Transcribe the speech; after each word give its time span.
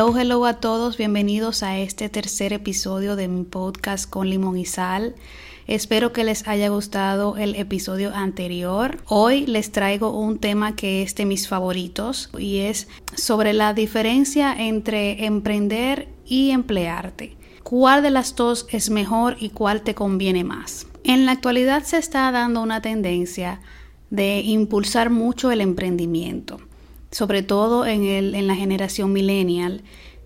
Hello, 0.00 0.16
hello 0.16 0.46
a 0.46 0.54
todos, 0.54 0.96
bienvenidos 0.96 1.62
a 1.62 1.76
este 1.78 2.08
tercer 2.08 2.54
episodio 2.54 3.16
de 3.16 3.28
mi 3.28 3.44
podcast 3.44 4.08
con 4.08 4.30
limón 4.30 4.56
y 4.56 4.64
sal. 4.64 5.14
Espero 5.66 6.14
que 6.14 6.24
les 6.24 6.48
haya 6.48 6.70
gustado 6.70 7.36
el 7.36 7.54
episodio 7.54 8.14
anterior. 8.14 8.96
Hoy 9.08 9.44
les 9.44 9.72
traigo 9.72 10.18
un 10.18 10.38
tema 10.38 10.74
que 10.74 11.02
es 11.02 11.14
de 11.16 11.26
mis 11.26 11.48
favoritos 11.48 12.30
y 12.38 12.60
es 12.60 12.88
sobre 13.14 13.52
la 13.52 13.74
diferencia 13.74 14.54
entre 14.58 15.26
emprender 15.26 16.08
y 16.24 16.52
emplearte. 16.52 17.36
¿Cuál 17.62 18.02
de 18.02 18.08
las 18.08 18.34
dos 18.34 18.66
es 18.70 18.88
mejor 18.88 19.36
y 19.38 19.50
cuál 19.50 19.82
te 19.82 19.94
conviene 19.94 20.44
más? 20.44 20.86
En 21.04 21.26
la 21.26 21.32
actualidad 21.32 21.82
se 21.82 21.98
está 21.98 22.32
dando 22.32 22.62
una 22.62 22.80
tendencia 22.80 23.60
de 24.08 24.40
impulsar 24.40 25.10
mucho 25.10 25.50
el 25.50 25.60
emprendimiento 25.60 26.58
sobre 27.10 27.42
todo 27.42 27.86
en, 27.86 28.04
el, 28.04 28.34
en 28.34 28.46
la 28.46 28.54
generación 28.54 29.12
millennial, 29.12 29.82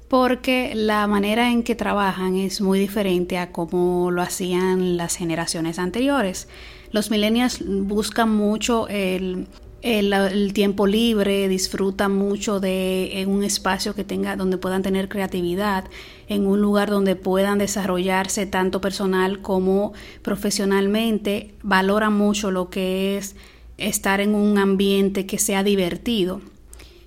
porque 0.08 0.72
la 0.74 1.06
manera 1.06 1.50
en 1.50 1.62
que 1.62 1.74
trabajan 1.74 2.36
es 2.36 2.60
muy 2.60 2.78
diferente 2.78 3.38
a 3.38 3.52
como 3.52 4.10
lo 4.10 4.22
hacían 4.22 4.96
las 4.96 5.16
generaciones 5.16 5.78
anteriores. 5.78 6.48
Los 6.92 7.10
millennials 7.10 7.64
buscan 7.66 8.30
mucho 8.30 8.86
el, 8.88 9.48
el, 9.84 10.52
tiempo 10.54 10.86
libre, 10.86 11.48
disfrutan 11.48 12.16
mucho 12.16 12.58
de 12.58 13.24
un 13.28 13.44
espacio 13.44 13.94
que 13.94 14.02
tenga 14.02 14.36
donde 14.36 14.56
puedan 14.56 14.82
tener 14.82 15.08
creatividad, 15.08 15.84
en 16.28 16.46
un 16.46 16.60
lugar 16.60 16.90
donde 16.90 17.16
puedan 17.16 17.58
desarrollarse 17.58 18.46
tanto 18.46 18.80
personal 18.80 19.42
como 19.42 19.92
profesionalmente, 20.22 21.54
valoran 21.62 22.14
mucho 22.14 22.50
lo 22.50 22.70
que 22.70 23.18
es 23.18 23.36
estar 23.76 24.20
en 24.20 24.34
un 24.34 24.56
ambiente 24.56 25.26
que 25.26 25.38
sea 25.38 25.62
divertido. 25.62 26.40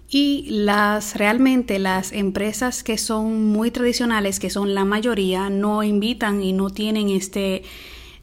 Y 0.09 0.47
las 0.49 1.15
realmente 1.15 1.79
las 1.79 2.13
empresas 2.13 2.83
que 2.83 2.97
son 2.97 3.45
muy 3.47 3.71
tradicionales, 3.71 4.39
que 4.39 4.49
son 4.49 4.73
la 4.73 4.85
mayoría, 4.85 5.49
no 5.49 5.83
invitan 5.83 6.41
y 6.41 6.53
no 6.53 6.69
tienen 6.69 7.09
este 7.09 7.63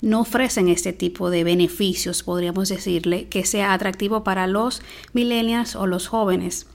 no 0.01 0.21
ofrecen 0.21 0.69
este 0.69 0.93
tipo 0.93 1.31
de 1.31 1.45
beneficios, 1.45 2.23
podríamos 2.23 2.69
decirle, 2.69 3.27
que 3.29 3.47
sea 3.47 3.73
atractivo 3.73 4.23
para 4.23 4.47
los 4.47 4.83
millennials 5.15 5.77
o 5.77 5.87
los 5.87 6.09
jóvenes. 6.09 6.67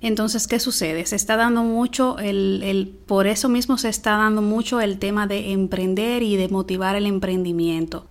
Entonces, 0.00 0.46
¿qué 0.46 0.58
sucede? 0.58 1.04
Se 1.04 1.16
está 1.16 1.36
dando 1.36 1.64
mucho 1.64 2.18
el, 2.18 2.62
el, 2.62 2.88
por 2.88 3.26
eso 3.26 3.48
mismo 3.48 3.76
se 3.76 3.88
está 3.90 4.12
dando 4.12 4.42
mucho 4.42 4.80
el 4.80 4.98
tema 4.98 5.26
de 5.26 5.52
emprender 5.52 6.22
y 6.22 6.36
de 6.36 6.48
motivar 6.48 6.96
el 6.96 7.04
emprendimiento. 7.04 8.06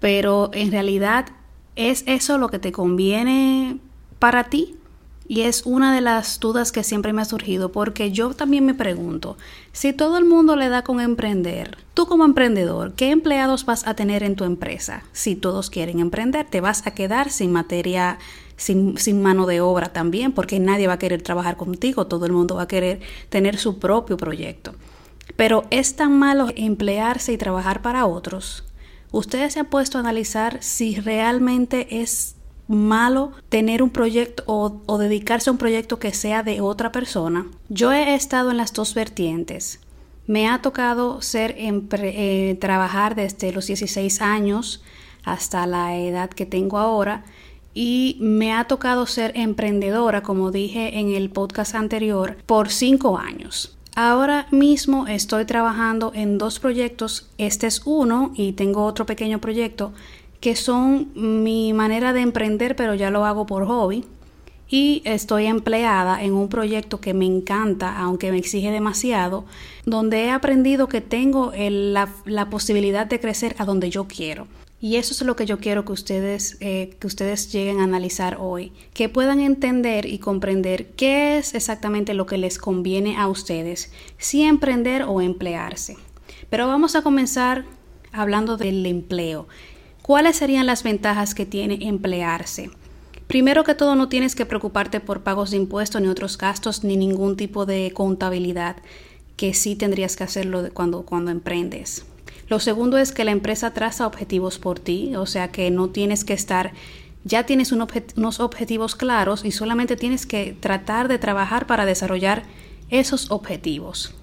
Pero 0.00 0.50
en 0.52 0.72
realidad, 0.72 1.26
¿es 1.76 2.04
eso 2.06 2.38
lo 2.38 2.48
que 2.48 2.58
te 2.58 2.72
conviene 2.72 3.78
para 4.18 4.44
ti? 4.44 4.74
Y 5.30 5.42
es 5.42 5.66
una 5.66 5.94
de 5.94 6.00
las 6.00 6.40
dudas 6.40 6.72
que 6.72 6.82
siempre 6.82 7.12
me 7.12 7.20
ha 7.20 7.26
surgido 7.26 7.70
porque 7.70 8.10
yo 8.10 8.32
también 8.32 8.64
me 8.64 8.72
pregunto, 8.72 9.36
si 9.72 9.92
todo 9.92 10.16
el 10.16 10.24
mundo 10.24 10.56
le 10.56 10.70
da 10.70 10.82
con 10.82 11.00
emprender, 11.00 11.76
tú 11.92 12.06
como 12.06 12.24
emprendedor, 12.24 12.94
¿qué 12.94 13.10
empleados 13.10 13.66
vas 13.66 13.86
a 13.86 13.92
tener 13.92 14.22
en 14.22 14.36
tu 14.36 14.44
empresa? 14.44 15.04
Si 15.12 15.36
todos 15.36 15.68
quieren 15.68 16.00
emprender, 16.00 16.46
te 16.48 16.62
vas 16.62 16.86
a 16.86 16.92
quedar 16.92 17.30
sin 17.30 17.52
materia, 17.52 18.18
sin, 18.56 18.96
sin 18.96 19.20
mano 19.20 19.44
de 19.44 19.60
obra 19.60 19.92
también, 19.92 20.32
porque 20.32 20.60
nadie 20.60 20.86
va 20.86 20.94
a 20.94 20.98
querer 20.98 21.20
trabajar 21.20 21.58
contigo, 21.58 22.06
todo 22.06 22.24
el 22.24 22.32
mundo 22.32 22.54
va 22.54 22.62
a 22.62 22.68
querer 22.68 23.00
tener 23.28 23.58
su 23.58 23.78
propio 23.78 24.16
proyecto. 24.16 24.74
Pero 25.36 25.66
es 25.70 25.94
tan 25.94 26.18
malo 26.18 26.48
emplearse 26.56 27.34
y 27.34 27.36
trabajar 27.36 27.82
para 27.82 28.06
otros. 28.06 28.64
Ustedes 29.12 29.52
se 29.52 29.60
han 29.60 29.66
puesto 29.66 29.98
a 29.98 30.00
analizar 30.00 30.62
si 30.62 30.98
realmente 30.98 32.00
es 32.00 32.37
malo 32.68 33.32
tener 33.48 33.82
un 33.82 33.90
proyecto 33.90 34.44
o, 34.46 34.98
dedicarse 34.98 35.50
a 35.50 35.52
un 35.52 35.58
proyecto 35.58 35.98
que 35.98 36.12
sea 36.12 36.42
de 36.42 36.60
otra 36.60 36.92
persona. 36.92 37.46
Yo 37.68 37.92
he 37.92 38.14
estado 38.14 38.50
en 38.50 38.58
las 38.58 38.72
dos 38.72 38.94
vertientes. 38.94 39.80
Me 40.26 40.46
ha 40.46 40.60
tocado 40.60 41.22
ser 41.22 41.56
eh, 41.58 42.56
trabajar 42.60 43.14
desde 43.14 43.50
los 43.50 43.66
16 43.66 44.20
años 44.20 44.82
hasta 45.24 45.66
la 45.66 45.96
edad 45.96 46.30
que 46.30 46.46
tengo 46.46 46.78
ahora 46.78 47.24
y 47.74 48.16
me 48.20 48.52
ha 48.52 48.64
tocado 48.64 49.06
ser 49.06 49.32
emprendedora, 49.36 50.22
como 50.22 50.50
dije 50.50 50.98
en 50.98 51.14
el 51.14 51.30
podcast 51.30 51.74
anterior, 51.74 52.36
por 52.44 52.70
cinco 52.70 53.18
años. 53.18 53.78
Ahora 53.94 54.46
mismo 54.50 55.08
estoy 55.08 55.44
trabajando 55.44 56.12
en 56.14 56.38
dos 56.38 56.60
proyectos. 56.60 57.28
Este 57.36 57.66
es 57.66 57.82
uno 57.84 58.32
y 58.36 58.52
tengo 58.52 58.84
otro 58.84 59.06
pequeño 59.06 59.40
proyecto 59.40 59.92
que 60.40 60.56
son 60.56 61.10
mi 61.14 61.72
manera 61.72 62.12
de 62.12 62.20
emprender, 62.20 62.76
pero 62.76 62.94
ya 62.94 63.10
lo 63.10 63.24
hago 63.24 63.46
por 63.46 63.66
hobby. 63.66 64.04
Y 64.70 65.00
estoy 65.06 65.46
empleada 65.46 66.22
en 66.22 66.34
un 66.34 66.48
proyecto 66.48 67.00
que 67.00 67.14
me 67.14 67.24
encanta, 67.24 67.98
aunque 67.98 68.30
me 68.30 68.38
exige 68.38 68.70
demasiado, 68.70 69.46
donde 69.86 70.24
he 70.24 70.30
aprendido 70.30 70.88
que 70.88 71.00
tengo 71.00 71.52
la, 71.56 72.50
posibilidad 72.50 73.06
de 73.06 73.18
crecer 73.18 73.56
a 73.58 73.64
donde 73.64 73.88
yo 73.88 74.06
quiero. 74.06 74.46
Y 74.80 74.96
eso 74.96 75.12
es 75.12 75.22
lo 75.22 75.34
que 75.34 75.46
yo 75.46 75.58
quiero 75.58 75.84
que 75.84 75.92
ustedes, 75.92 76.56
eh, 76.60 76.96
que 77.00 77.06
ustedes 77.06 77.50
lleguen 77.50 77.80
a 77.80 77.84
analizar 77.84 78.36
hoy, 78.38 78.72
que 78.92 79.08
puedan 79.08 79.40
entender 79.40 80.06
y 80.06 80.18
comprender 80.18 80.90
qué 80.90 81.38
es 81.38 81.54
exactamente 81.54 82.14
lo 82.14 82.26
que 82.26 82.38
les 82.38 82.58
conviene 82.58 83.16
a 83.16 83.26
ustedes, 83.26 83.90
si 84.18 84.42
emprender 84.42 85.02
o 85.02 85.20
emplearse. 85.20 85.96
Pero 86.50 86.68
vamos 86.68 86.94
a 86.94 87.02
comenzar 87.02 87.64
hablando 88.12 88.56
del 88.56 88.84
empleo. 88.86 89.48
¿Cuáles 90.08 90.36
serían 90.36 90.64
las 90.64 90.84
ventajas 90.84 91.34
que 91.34 91.44
tiene 91.44 91.80
emplearse? 91.82 92.70
Primero 93.26 93.62
que 93.62 93.74
todo, 93.74 93.94
no 93.94 94.08
tienes 94.08 94.34
que 94.34 94.46
preocuparte 94.46 95.00
por 95.00 95.20
pagos 95.20 95.50
de 95.50 95.58
impuestos 95.58 96.00
ni 96.00 96.08
otros 96.08 96.38
gastos 96.38 96.82
ni 96.82 96.96
ningún 96.96 97.36
tipo 97.36 97.66
de 97.66 97.92
contabilidad 97.92 98.76
que 99.36 99.52
sí 99.52 99.76
tendrías 99.76 100.16
que 100.16 100.24
hacerlo 100.24 100.70
cuando, 100.72 101.02
cuando 101.02 101.30
emprendes. 101.30 102.06
Lo 102.48 102.58
segundo 102.58 102.96
es 102.96 103.12
que 103.12 103.26
la 103.26 103.32
empresa 103.32 103.74
traza 103.74 104.06
objetivos 104.06 104.58
por 104.58 104.78
ti, 104.78 105.14
o 105.14 105.26
sea 105.26 105.52
que 105.52 105.70
no 105.70 105.90
tienes 105.90 106.24
que 106.24 106.32
estar, 106.32 106.72
ya 107.24 107.44
tienes 107.44 107.70
unos 107.70 108.40
objetivos 108.40 108.96
claros 108.96 109.44
y 109.44 109.50
solamente 109.52 109.94
tienes 109.94 110.24
que 110.24 110.56
tratar 110.58 111.08
de 111.08 111.18
trabajar 111.18 111.66
para 111.66 111.84
desarrollar 111.84 112.44
esos 112.88 113.30
objetivos. 113.30 114.14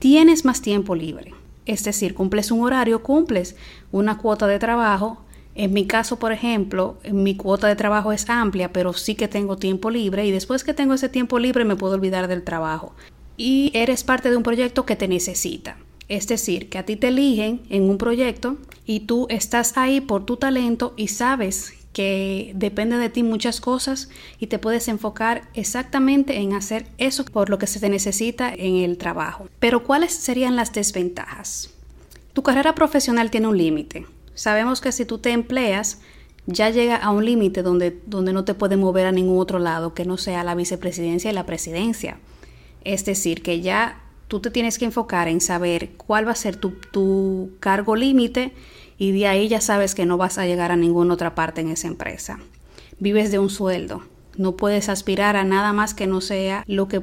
Tienes 0.00 0.44
más 0.44 0.60
tiempo 0.60 0.96
libre. 0.96 1.43
Es 1.66 1.84
decir, 1.84 2.14
cumples 2.14 2.50
un 2.50 2.62
horario, 2.62 3.02
cumples 3.02 3.56
una 3.92 4.18
cuota 4.18 4.46
de 4.46 4.58
trabajo. 4.58 5.18
En 5.54 5.72
mi 5.72 5.86
caso, 5.86 6.18
por 6.18 6.32
ejemplo, 6.32 6.98
mi 7.10 7.36
cuota 7.36 7.68
de 7.68 7.76
trabajo 7.76 8.12
es 8.12 8.28
amplia, 8.28 8.72
pero 8.72 8.92
sí 8.92 9.14
que 9.14 9.28
tengo 9.28 9.56
tiempo 9.56 9.90
libre 9.90 10.26
y 10.26 10.30
después 10.30 10.64
que 10.64 10.74
tengo 10.74 10.94
ese 10.94 11.08
tiempo 11.08 11.38
libre 11.38 11.64
me 11.64 11.76
puedo 11.76 11.94
olvidar 11.94 12.28
del 12.28 12.42
trabajo. 12.42 12.94
Y 13.36 13.70
eres 13.74 14.04
parte 14.04 14.30
de 14.30 14.36
un 14.36 14.42
proyecto 14.42 14.84
que 14.84 14.96
te 14.96 15.08
necesita. 15.08 15.76
Es 16.08 16.26
decir, 16.28 16.68
que 16.68 16.78
a 16.78 16.84
ti 16.84 16.96
te 16.96 17.08
eligen 17.08 17.62
en 17.70 17.88
un 17.88 17.98
proyecto 17.98 18.56
y 18.84 19.00
tú 19.00 19.26
estás 19.30 19.78
ahí 19.78 20.00
por 20.00 20.26
tu 20.26 20.36
talento 20.36 20.92
y 20.96 21.08
sabes 21.08 21.83
que 21.94 22.52
depende 22.56 22.98
de 22.98 23.08
ti 23.08 23.22
muchas 23.22 23.60
cosas 23.60 24.10
y 24.38 24.48
te 24.48 24.58
puedes 24.58 24.88
enfocar 24.88 25.48
exactamente 25.54 26.38
en 26.38 26.52
hacer 26.52 26.86
eso 26.98 27.24
por 27.24 27.48
lo 27.48 27.58
que 27.58 27.68
se 27.68 27.80
te 27.80 27.88
necesita 27.88 28.52
en 28.52 28.76
el 28.76 28.98
trabajo. 28.98 29.48
Pero 29.60 29.84
¿cuáles 29.84 30.12
serían 30.12 30.56
las 30.56 30.72
desventajas? 30.72 31.70
Tu 32.34 32.42
carrera 32.42 32.74
profesional 32.74 33.30
tiene 33.30 33.46
un 33.46 33.56
límite. 33.56 34.06
Sabemos 34.34 34.80
que 34.80 34.90
si 34.90 35.04
tú 35.04 35.18
te 35.18 35.30
empleas, 35.30 36.00
ya 36.46 36.68
llega 36.68 36.96
a 36.96 37.10
un 37.10 37.24
límite 37.24 37.62
donde, 37.62 37.96
donde 38.06 38.32
no 38.32 38.44
te 38.44 38.54
puede 38.54 38.76
mover 38.76 39.06
a 39.06 39.12
ningún 39.12 39.38
otro 39.38 39.60
lado 39.60 39.94
que 39.94 40.04
no 40.04 40.16
sea 40.16 40.42
la 40.42 40.56
vicepresidencia 40.56 41.30
y 41.30 41.34
la 41.34 41.46
presidencia. 41.46 42.18
Es 42.82 43.04
decir, 43.04 43.40
que 43.40 43.60
ya 43.60 44.02
tú 44.26 44.40
te 44.40 44.50
tienes 44.50 44.78
que 44.80 44.84
enfocar 44.84 45.28
en 45.28 45.40
saber 45.40 45.90
cuál 45.96 46.26
va 46.26 46.32
a 46.32 46.34
ser 46.34 46.56
tu, 46.56 46.72
tu 46.90 47.52
cargo 47.60 47.94
límite 47.94 48.52
y 48.98 49.12
de 49.12 49.26
ahí 49.26 49.48
ya 49.48 49.60
sabes 49.60 49.94
que 49.94 50.06
no 50.06 50.16
vas 50.16 50.38
a 50.38 50.46
llegar 50.46 50.72
a 50.72 50.76
ninguna 50.76 51.14
otra 51.14 51.34
parte 51.34 51.60
en 51.60 51.68
esa 51.68 51.88
empresa. 51.88 52.38
Vives 52.98 53.30
de 53.30 53.38
un 53.38 53.50
sueldo, 53.50 54.02
no 54.36 54.56
puedes 54.56 54.88
aspirar 54.88 55.36
a 55.36 55.44
nada 55.44 55.72
más 55.72 55.94
que 55.94 56.06
no 56.06 56.20
sea 56.20 56.64
lo 56.66 56.88
que 56.88 57.02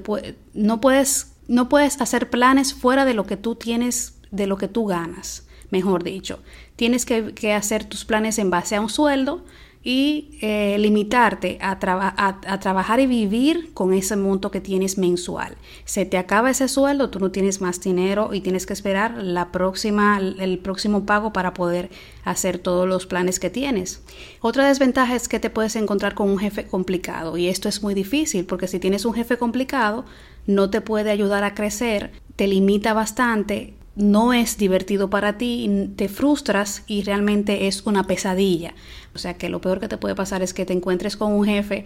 no 0.54 0.82
puedes 0.82 1.28
no 1.48 1.68
puedes 1.68 2.00
hacer 2.00 2.30
planes 2.30 2.74
fuera 2.74 3.04
de 3.04 3.14
lo 3.14 3.26
que 3.26 3.36
tú 3.36 3.56
tienes, 3.56 4.20
de 4.32 4.48
lo 4.48 4.56
que 4.56 4.70
tú 4.70 4.86
ganas, 4.86 5.48
mejor 5.70 6.02
dicho. 6.04 6.40
Tienes 6.78 7.06
que 7.06 7.54
hacer 7.54 7.84
tus 7.84 8.06
planes 8.06 8.40
en 8.40 8.50
base 8.50 8.78
a 8.78 8.82
un 8.82 8.90
sueldo 8.90 9.44
y 9.84 10.38
eh, 10.42 10.78
limitarte 10.80 11.58
a, 11.60 11.72
a, 11.72 12.60
trabajar 12.60 13.00
y 13.00 13.08
vivir 13.08 13.74
con 13.74 13.94
ese 13.94 14.16
monto 14.16 14.52
que 14.52 14.62
tienes 14.62 15.00
mensual. 15.00 15.58
Se 15.86 16.06
te 16.06 16.20
acaba 16.20 16.52
ese 16.52 16.68
sueldo, 16.68 17.10
tú 17.10 17.20
no 17.20 17.32
tienes 17.32 17.62
más 17.62 17.82
dinero 17.82 18.30
y 18.34 18.42
tienes 18.42 18.68
que 18.68 18.74
esperar 18.74 19.18
la 19.18 19.52
próxima, 19.52 20.20
el 20.20 20.60
próximo 20.60 21.06
pago 21.08 21.34
para 21.34 21.56
poder 21.56 21.90
hacer 22.24 22.60
todos 22.60 22.88
los 22.88 23.08
planes 23.08 23.40
que 23.40 23.50
tienes. 23.50 24.04
Otra 24.40 24.68
desventaja 24.68 25.16
es 25.16 25.28
que 25.28 25.40
te 25.40 25.50
puedes 25.50 25.76
encontrar 25.76 26.14
con 26.14 26.30
un 26.30 26.38
jefe 26.38 26.68
complicado 26.68 27.38
y 27.38 27.48
esto 27.48 27.68
es 27.68 27.82
muy 27.82 27.96
difícil 27.96 28.46
porque 28.46 28.68
si 28.68 28.80
tienes 28.80 29.06
un 29.06 29.16
jefe 29.16 29.38
complicado 29.38 30.06
no 30.46 30.70
te 30.70 30.82
puede 30.82 31.10
ayudar 31.10 31.44
a 31.44 31.56
crecer, 31.56 32.12
te 32.36 32.46
limita 32.46 32.94
bastante 32.94 33.74
no 33.96 34.34
es 34.34 34.58
divertido 34.58 35.10
para 35.10 35.38
ti, 35.38 35.90
te 35.96 36.08
frustras 36.08 36.84
y 36.88 37.04
realmente 37.04 37.68
es 37.68 37.86
una 37.86 38.08
pesadilla. 38.08 38.74
O 39.14 39.20
sea 39.20 39.36
que 39.38 39.50
lo 39.50 39.62
peor 39.62 39.80
que 39.80 39.88
te 39.88 39.98
puede 39.98 40.16
pasar 40.16 40.42
es 40.42 40.54
que 40.54 40.66
te 40.66 40.74
encuentres 40.74 41.18
con 41.18 41.34
un 41.34 41.46
jefe 41.46 41.86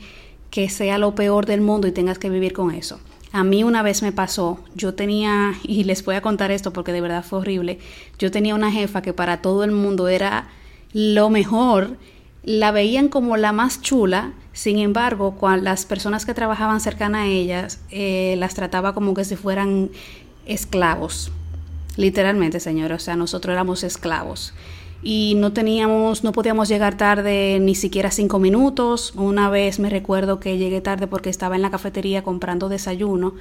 que 0.51 0.69
sea 0.69 0.97
lo 0.97 1.15
peor 1.15 1.45
del 1.45 1.61
mundo 1.61 1.87
y 1.87 1.91
tengas 1.91 2.19
que 2.19 2.29
vivir 2.29 2.53
con 2.53 2.71
eso. 2.71 2.99
A 3.31 3.43
mí 3.43 3.63
una 3.63 3.81
vez 3.81 4.01
me 4.01 4.11
pasó, 4.11 4.59
yo 4.75 4.93
tenía, 4.93 5.55
y 5.63 5.83
les 5.83 6.05
voy 6.05 6.15
a 6.15 6.21
contar 6.21 6.51
esto 6.51 6.71
porque 6.71 6.93
de 6.93 7.01
verdad 7.01 7.23
fue 7.23 7.39
horrible, 7.39 7.79
yo 8.19 8.31
tenía 8.31 8.55
una 8.55 8.71
jefa 8.71 9.01
que 9.01 9.13
para 9.13 9.41
todo 9.41 9.63
el 9.63 9.71
mundo 9.71 10.07
era 10.07 10.47
lo 10.93 11.29
mejor, 11.29 11.97
la 12.43 12.71
veían 12.71 13.09
como 13.09 13.35
la 13.35 13.51
más 13.51 13.81
chula, 13.81 14.33
sin 14.53 14.77
embargo, 14.77 15.35
cuando 15.35 15.63
las 15.63 15.85
personas 15.85 16.25
que 16.25 16.33
trabajaban 16.33 16.79
cercana 16.79 17.23
a 17.23 17.27
ellas 17.27 17.81
eh, 17.89 18.35
las 18.37 18.53
trataba 18.53 18.93
como 18.93 19.13
que 19.13 19.25
si 19.25 19.35
fueran 19.35 19.89
esclavos. 20.45 21.31
Literalmente, 21.97 22.59
señores, 22.59 23.01
o 23.01 23.05
sea, 23.05 23.15
nosotros 23.15 23.53
éramos 23.53 23.83
esclavos. 23.83 24.53
Y 25.01 25.35
no 25.37 25.53
teníamos, 25.53 26.23
no 26.23 26.31
podíamos 26.31 26.67
llegar 26.67 26.97
tarde 26.97 27.59
ni 27.61 27.75
siquiera 27.75 28.09
cinco 28.11 28.39
minutos. 28.39 29.13
Una 29.15 29.49
vez 29.49 29.79
me 29.79 29.89
recuerdo 29.89 30.39
que 30.39 30.57
llegué 30.57 30.81
tarde 30.81 31.07
porque 31.07 31.29
estaba 31.29 31.55
en 31.55 31.61
la 31.61 31.69
cafetería 31.69 32.23
comprando 32.23 32.69
desayuno 32.69 33.35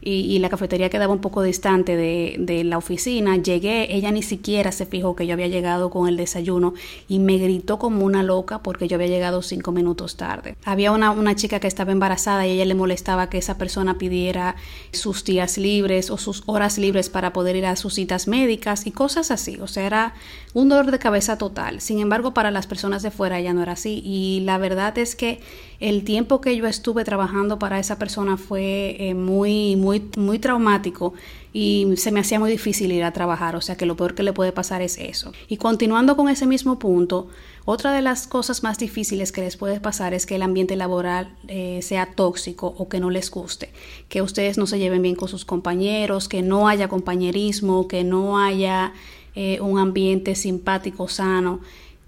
y, 0.00 0.38
la 0.38 0.48
cafetería 0.48 0.90
quedaba 0.90 1.12
un 1.12 1.20
poco 1.20 1.42
distante 1.42 1.96
de, 1.96 2.36
de, 2.38 2.62
la 2.62 2.78
oficina. 2.78 3.36
Llegué, 3.36 3.94
ella 3.94 4.12
ni 4.12 4.22
siquiera 4.22 4.70
se 4.70 4.86
fijó 4.86 5.16
que 5.16 5.26
yo 5.26 5.32
había 5.32 5.48
llegado 5.48 5.90
con 5.90 6.08
el 6.08 6.16
desayuno 6.16 6.74
y 7.08 7.18
me 7.18 7.36
gritó 7.38 7.80
como 7.80 8.04
una 8.04 8.22
loca 8.22 8.62
porque 8.62 8.86
yo 8.86 8.94
había 8.94 9.08
llegado 9.08 9.42
cinco 9.42 9.72
minutos 9.72 10.16
tarde. 10.16 10.54
Había 10.64 10.92
una, 10.92 11.10
una 11.10 11.34
chica 11.34 11.58
que 11.58 11.66
estaba 11.66 11.90
embarazada 11.90 12.46
y 12.46 12.52
ella 12.52 12.64
le 12.64 12.76
molestaba 12.76 13.28
que 13.28 13.38
esa 13.38 13.58
persona 13.58 13.98
pidiera 13.98 14.54
sus 14.92 15.24
días 15.24 15.58
libres 15.58 16.10
o 16.10 16.16
sus 16.16 16.44
horas 16.46 16.78
libres 16.78 17.10
para 17.10 17.32
poder 17.32 17.56
ir 17.56 17.66
a 17.66 17.74
sus 17.74 17.94
citas 17.94 18.28
médicas 18.28 18.86
y 18.86 18.92
cosas 18.92 19.32
así. 19.32 19.58
O 19.60 19.66
sea, 19.66 19.84
era 19.84 20.14
un 20.54 20.68
dolor 20.68 20.92
de 20.92 21.00
cabeza 21.00 21.38
total. 21.38 21.80
Sin 21.80 21.98
embargo, 21.98 22.32
para 22.34 22.52
las 22.52 22.68
personas 22.68 23.02
de 23.02 23.10
fuera 23.10 23.40
ya 23.40 23.52
no 23.52 23.62
era 23.62 23.72
así. 23.72 24.00
Y 24.04 24.40
la 24.44 24.58
verdad 24.58 24.96
es 24.96 25.16
que 25.16 25.40
el 25.80 26.02
tiempo 26.02 26.40
que 26.40 26.56
yo 26.56 26.66
estuve 26.66 27.04
trabajando 27.04 27.58
para 27.58 27.78
esa 27.78 27.98
persona 27.98 28.36
fue 28.36 28.96
eh, 28.98 29.14
muy, 29.14 29.76
muy, 29.76 30.10
muy 30.16 30.38
traumático 30.40 31.14
y 31.52 31.86
se 31.96 32.10
me 32.10 32.20
hacía 32.20 32.40
muy 32.40 32.50
difícil 32.50 32.92
ir 32.92 33.04
a 33.04 33.12
trabajar, 33.12 33.54
o 33.56 33.60
sea 33.60 33.76
que 33.76 33.86
lo 33.86 33.96
peor 33.96 34.14
que 34.14 34.22
le 34.22 34.32
puede 34.32 34.52
pasar 34.52 34.82
es 34.82 34.98
eso. 34.98 35.32
Y 35.48 35.56
continuando 35.56 36.16
con 36.16 36.28
ese 36.28 36.46
mismo 36.46 36.78
punto, 36.78 37.28
otra 37.64 37.92
de 37.92 38.02
las 38.02 38.26
cosas 38.26 38.62
más 38.62 38.78
difíciles 38.78 39.30
que 39.30 39.40
les 39.40 39.56
puede 39.56 39.78
pasar 39.78 40.14
es 40.14 40.26
que 40.26 40.34
el 40.34 40.42
ambiente 40.42 40.74
laboral 40.74 41.32
eh, 41.46 41.80
sea 41.82 42.06
tóxico 42.06 42.74
o 42.76 42.88
que 42.88 42.98
no 42.98 43.10
les 43.10 43.30
guste, 43.30 43.70
que 44.08 44.20
ustedes 44.20 44.58
no 44.58 44.66
se 44.66 44.78
lleven 44.78 45.02
bien 45.02 45.14
con 45.14 45.28
sus 45.28 45.44
compañeros, 45.44 46.28
que 46.28 46.42
no 46.42 46.66
haya 46.68 46.88
compañerismo, 46.88 47.86
que 47.86 48.04
no 48.04 48.38
haya 48.38 48.92
eh, 49.36 49.60
un 49.60 49.78
ambiente 49.78 50.34
simpático, 50.34 51.06
sano. 51.08 51.60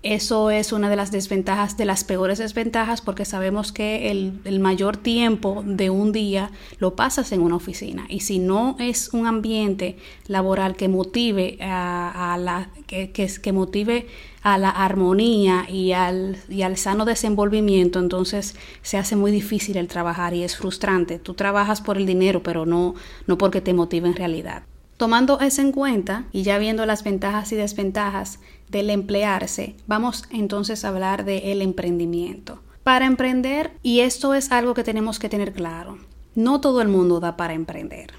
Eso 0.02 0.50
es 0.50 0.72
una 0.72 0.88
de 0.88 0.96
las 0.96 1.10
desventajas, 1.10 1.76
de 1.76 1.84
las 1.84 2.04
peores 2.04 2.38
desventajas, 2.38 3.02
porque 3.02 3.26
sabemos 3.26 3.70
que 3.70 4.10
el, 4.10 4.58
mayor 4.58 4.96
tiempo 4.96 5.62
de 5.66 5.90
un 5.90 6.10
día 6.10 6.50
lo 6.78 6.96
pasas 6.96 7.32
en 7.32 7.42
una 7.42 7.56
oficina. 7.56 8.06
Y 8.08 8.20
si 8.20 8.38
no 8.38 8.76
es 8.78 9.12
un 9.12 9.26
ambiente 9.26 9.98
laboral 10.26 10.74
que 10.74 10.88
motive 10.88 11.58
a, 11.60 12.38
la, 12.40 12.70
que, 12.86 13.10
que, 13.12 13.52
motive 13.52 14.06
a 14.42 14.56
la 14.56 14.70
armonía 14.70 15.66
y 15.68 15.92
al, 15.92 16.38
y 16.48 16.62
al 16.62 16.78
sano 16.78 17.04
desenvolvimiento, 17.04 17.98
entonces 17.98 18.56
se 18.80 18.96
hace 18.96 19.16
muy 19.16 19.30
difícil 19.30 19.76
el 19.76 19.88
trabajar 19.88 20.32
y 20.32 20.44
es 20.44 20.56
frustrante. 20.56 21.18
Tú 21.18 21.34
trabajas 21.34 21.82
por 21.82 21.98
el 21.98 22.06
dinero, 22.06 22.42
pero 22.42 22.64
no, 22.64 22.94
no 23.26 23.36
porque 23.36 23.60
te 23.60 23.74
motive 23.74 24.08
en 24.08 24.16
realidad. 24.16 24.62
Tomando 25.00 25.40
eso 25.40 25.62
en 25.62 25.72
cuenta 25.72 26.26
y 26.30 26.42
ya 26.42 26.58
viendo 26.58 26.84
las 26.84 27.04
ventajas 27.04 27.50
y 27.52 27.56
desventajas 27.56 28.38
del 28.68 28.90
emplearse, 28.90 29.74
vamos 29.86 30.24
entonces 30.28 30.84
a 30.84 30.88
hablar 30.88 31.24
del 31.24 31.62
emprendimiento. 31.62 32.60
Para 32.84 33.06
emprender, 33.06 33.72
y 33.82 34.00
esto 34.00 34.34
es 34.34 34.52
algo 34.52 34.74
que 34.74 34.84
tenemos 34.84 35.18
que 35.18 35.30
tener 35.30 35.54
claro, 35.54 35.96
no 36.34 36.60
todo 36.60 36.82
el 36.82 36.88
mundo 36.88 37.18
da 37.18 37.38
para 37.38 37.54
emprender. 37.54 38.12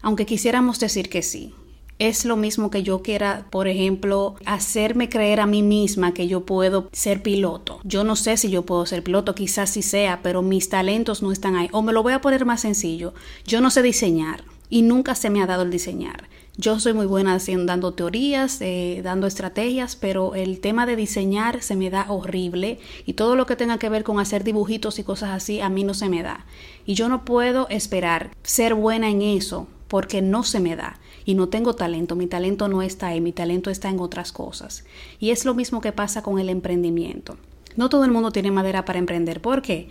Aunque 0.00 0.26
quisiéramos 0.26 0.80
decir 0.80 1.08
que 1.08 1.22
sí. 1.22 1.54
Es 2.00 2.24
lo 2.24 2.36
mismo 2.36 2.68
que 2.68 2.82
yo 2.82 3.00
quiera, 3.02 3.46
por 3.50 3.68
ejemplo, 3.68 4.34
hacerme 4.44 5.08
creer 5.08 5.38
a 5.38 5.46
mí 5.46 5.62
misma 5.62 6.14
que 6.14 6.26
yo 6.26 6.44
puedo 6.44 6.88
ser 6.90 7.22
piloto. 7.22 7.78
Yo 7.84 8.02
no 8.02 8.16
sé 8.16 8.36
si 8.38 8.50
yo 8.50 8.66
puedo 8.66 8.86
ser 8.86 9.04
piloto, 9.04 9.36
quizás 9.36 9.70
sí 9.70 9.82
sea, 9.82 10.18
pero 10.20 10.42
mis 10.42 10.68
talentos 10.68 11.22
no 11.22 11.30
están 11.30 11.54
ahí. 11.54 11.68
O 11.70 11.80
me 11.80 11.92
lo 11.92 12.02
voy 12.02 12.14
a 12.14 12.20
poner 12.20 12.44
más 12.44 12.62
sencillo. 12.62 13.14
Yo 13.46 13.60
no 13.60 13.70
sé 13.70 13.82
diseñar 13.82 14.42
y 14.72 14.80
nunca 14.80 15.14
se 15.14 15.28
me 15.28 15.42
ha 15.42 15.46
dado 15.46 15.64
el 15.64 15.70
diseñar. 15.70 16.30
Yo 16.56 16.80
soy 16.80 16.94
muy 16.94 17.04
buena 17.04 17.34
haciendo, 17.34 17.66
dando 17.66 17.92
teorías, 17.92 18.58
eh, 18.62 19.02
dando 19.04 19.26
estrategias, 19.26 19.96
pero 19.96 20.34
el 20.34 20.60
tema 20.60 20.86
de 20.86 20.96
diseñar 20.96 21.62
se 21.62 21.76
me 21.76 21.90
da 21.90 22.06
horrible 22.08 22.78
y 23.04 23.12
todo 23.12 23.36
lo 23.36 23.44
que 23.44 23.54
tenga 23.54 23.76
que 23.76 23.90
ver 23.90 24.02
con 24.02 24.18
hacer 24.18 24.44
dibujitos 24.44 24.98
y 24.98 25.04
cosas 25.04 25.28
así 25.32 25.60
a 25.60 25.68
mí 25.68 25.84
no 25.84 25.92
se 25.92 26.08
me 26.08 26.22
da. 26.22 26.46
Y 26.86 26.94
yo 26.94 27.10
no 27.10 27.26
puedo 27.26 27.68
esperar 27.68 28.30
ser 28.44 28.72
buena 28.72 29.10
en 29.10 29.20
eso 29.20 29.68
porque 29.88 30.22
no 30.22 30.42
se 30.42 30.58
me 30.58 30.74
da 30.74 30.98
y 31.26 31.34
no 31.34 31.50
tengo 31.50 31.74
talento, 31.74 32.16
mi 32.16 32.26
talento 32.26 32.66
no 32.68 32.80
está 32.80 33.08
ahí, 33.08 33.20
mi 33.20 33.32
talento 33.32 33.68
está 33.68 33.90
en 33.90 34.00
otras 34.00 34.32
cosas. 34.32 34.86
Y 35.20 35.32
es 35.32 35.44
lo 35.44 35.52
mismo 35.52 35.82
que 35.82 35.92
pasa 35.92 36.22
con 36.22 36.38
el 36.38 36.48
emprendimiento. 36.48 37.36
No 37.76 37.90
todo 37.90 38.06
el 38.06 38.10
mundo 38.10 38.30
tiene 38.30 38.50
madera 38.50 38.86
para 38.86 38.98
emprender. 38.98 39.42
¿Por 39.42 39.60
qué? 39.60 39.90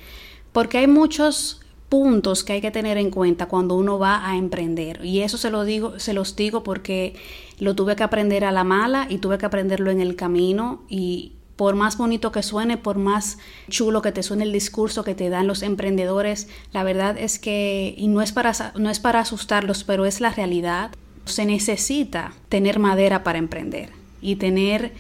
Porque 0.52 0.80
hay 0.80 0.88
muchos 0.88 1.61
puntos 1.92 2.46
que 2.46 2.54
hay 2.54 2.62
que 2.62 2.72
tener 2.72 2.98
en 2.98 3.12
cuenta 3.12 3.50
cuando 3.50 3.76
uno 3.76 4.00
va 4.00 4.26
a 4.26 4.38
emprender. 4.38 5.04
Y 5.04 5.20
eso 5.20 5.38
se 5.38 5.52
lo 5.52 5.66
digo, 5.66 6.00
se 6.00 6.14
los 6.14 6.38
digo 6.38 6.64
porque 6.64 7.16
lo 7.60 7.76
tuve 7.76 7.98
que 7.98 8.04
aprender 8.04 8.46
a 8.46 8.54
la 8.54 8.64
mala 8.64 9.08
y 9.10 9.18
tuve 9.18 9.38
que 9.38 9.46
aprenderlo 9.46 9.92
en 9.92 10.00
el 10.00 10.16
camino 10.16 10.84
y 10.88 11.34
por 11.58 11.76
más 11.76 11.98
bonito 11.98 12.32
que 12.32 12.44
suene, 12.44 12.78
por 12.78 12.98
más 12.98 13.40
chulo 13.70 14.02
que 14.02 14.14
te 14.14 14.24
suene 14.24 14.46
el 14.46 14.54
discurso 14.54 15.04
que 15.04 15.16
te 15.16 15.30
dan 15.30 15.48
los 15.48 15.64
emprendedores, 15.64 16.48
la 16.72 16.86
verdad 16.86 17.18
es 17.18 17.40
que, 17.40 17.94
y 17.98 18.08
no 18.08 18.22
es 18.22 18.32
para, 18.32 18.54
no 18.76 18.90
es 18.90 19.02
para 19.02 19.20
asustarlos, 19.20 19.84
pero 19.84 20.06
es 20.06 20.22
la 20.22 20.32
realidad, 20.32 20.92
se 21.26 21.46
necesita 21.46 22.32
tener 22.48 22.80
madera 22.80 23.22
para 23.26 23.38
emprender 23.38 23.90
y 24.22 24.38
tener 24.38 24.94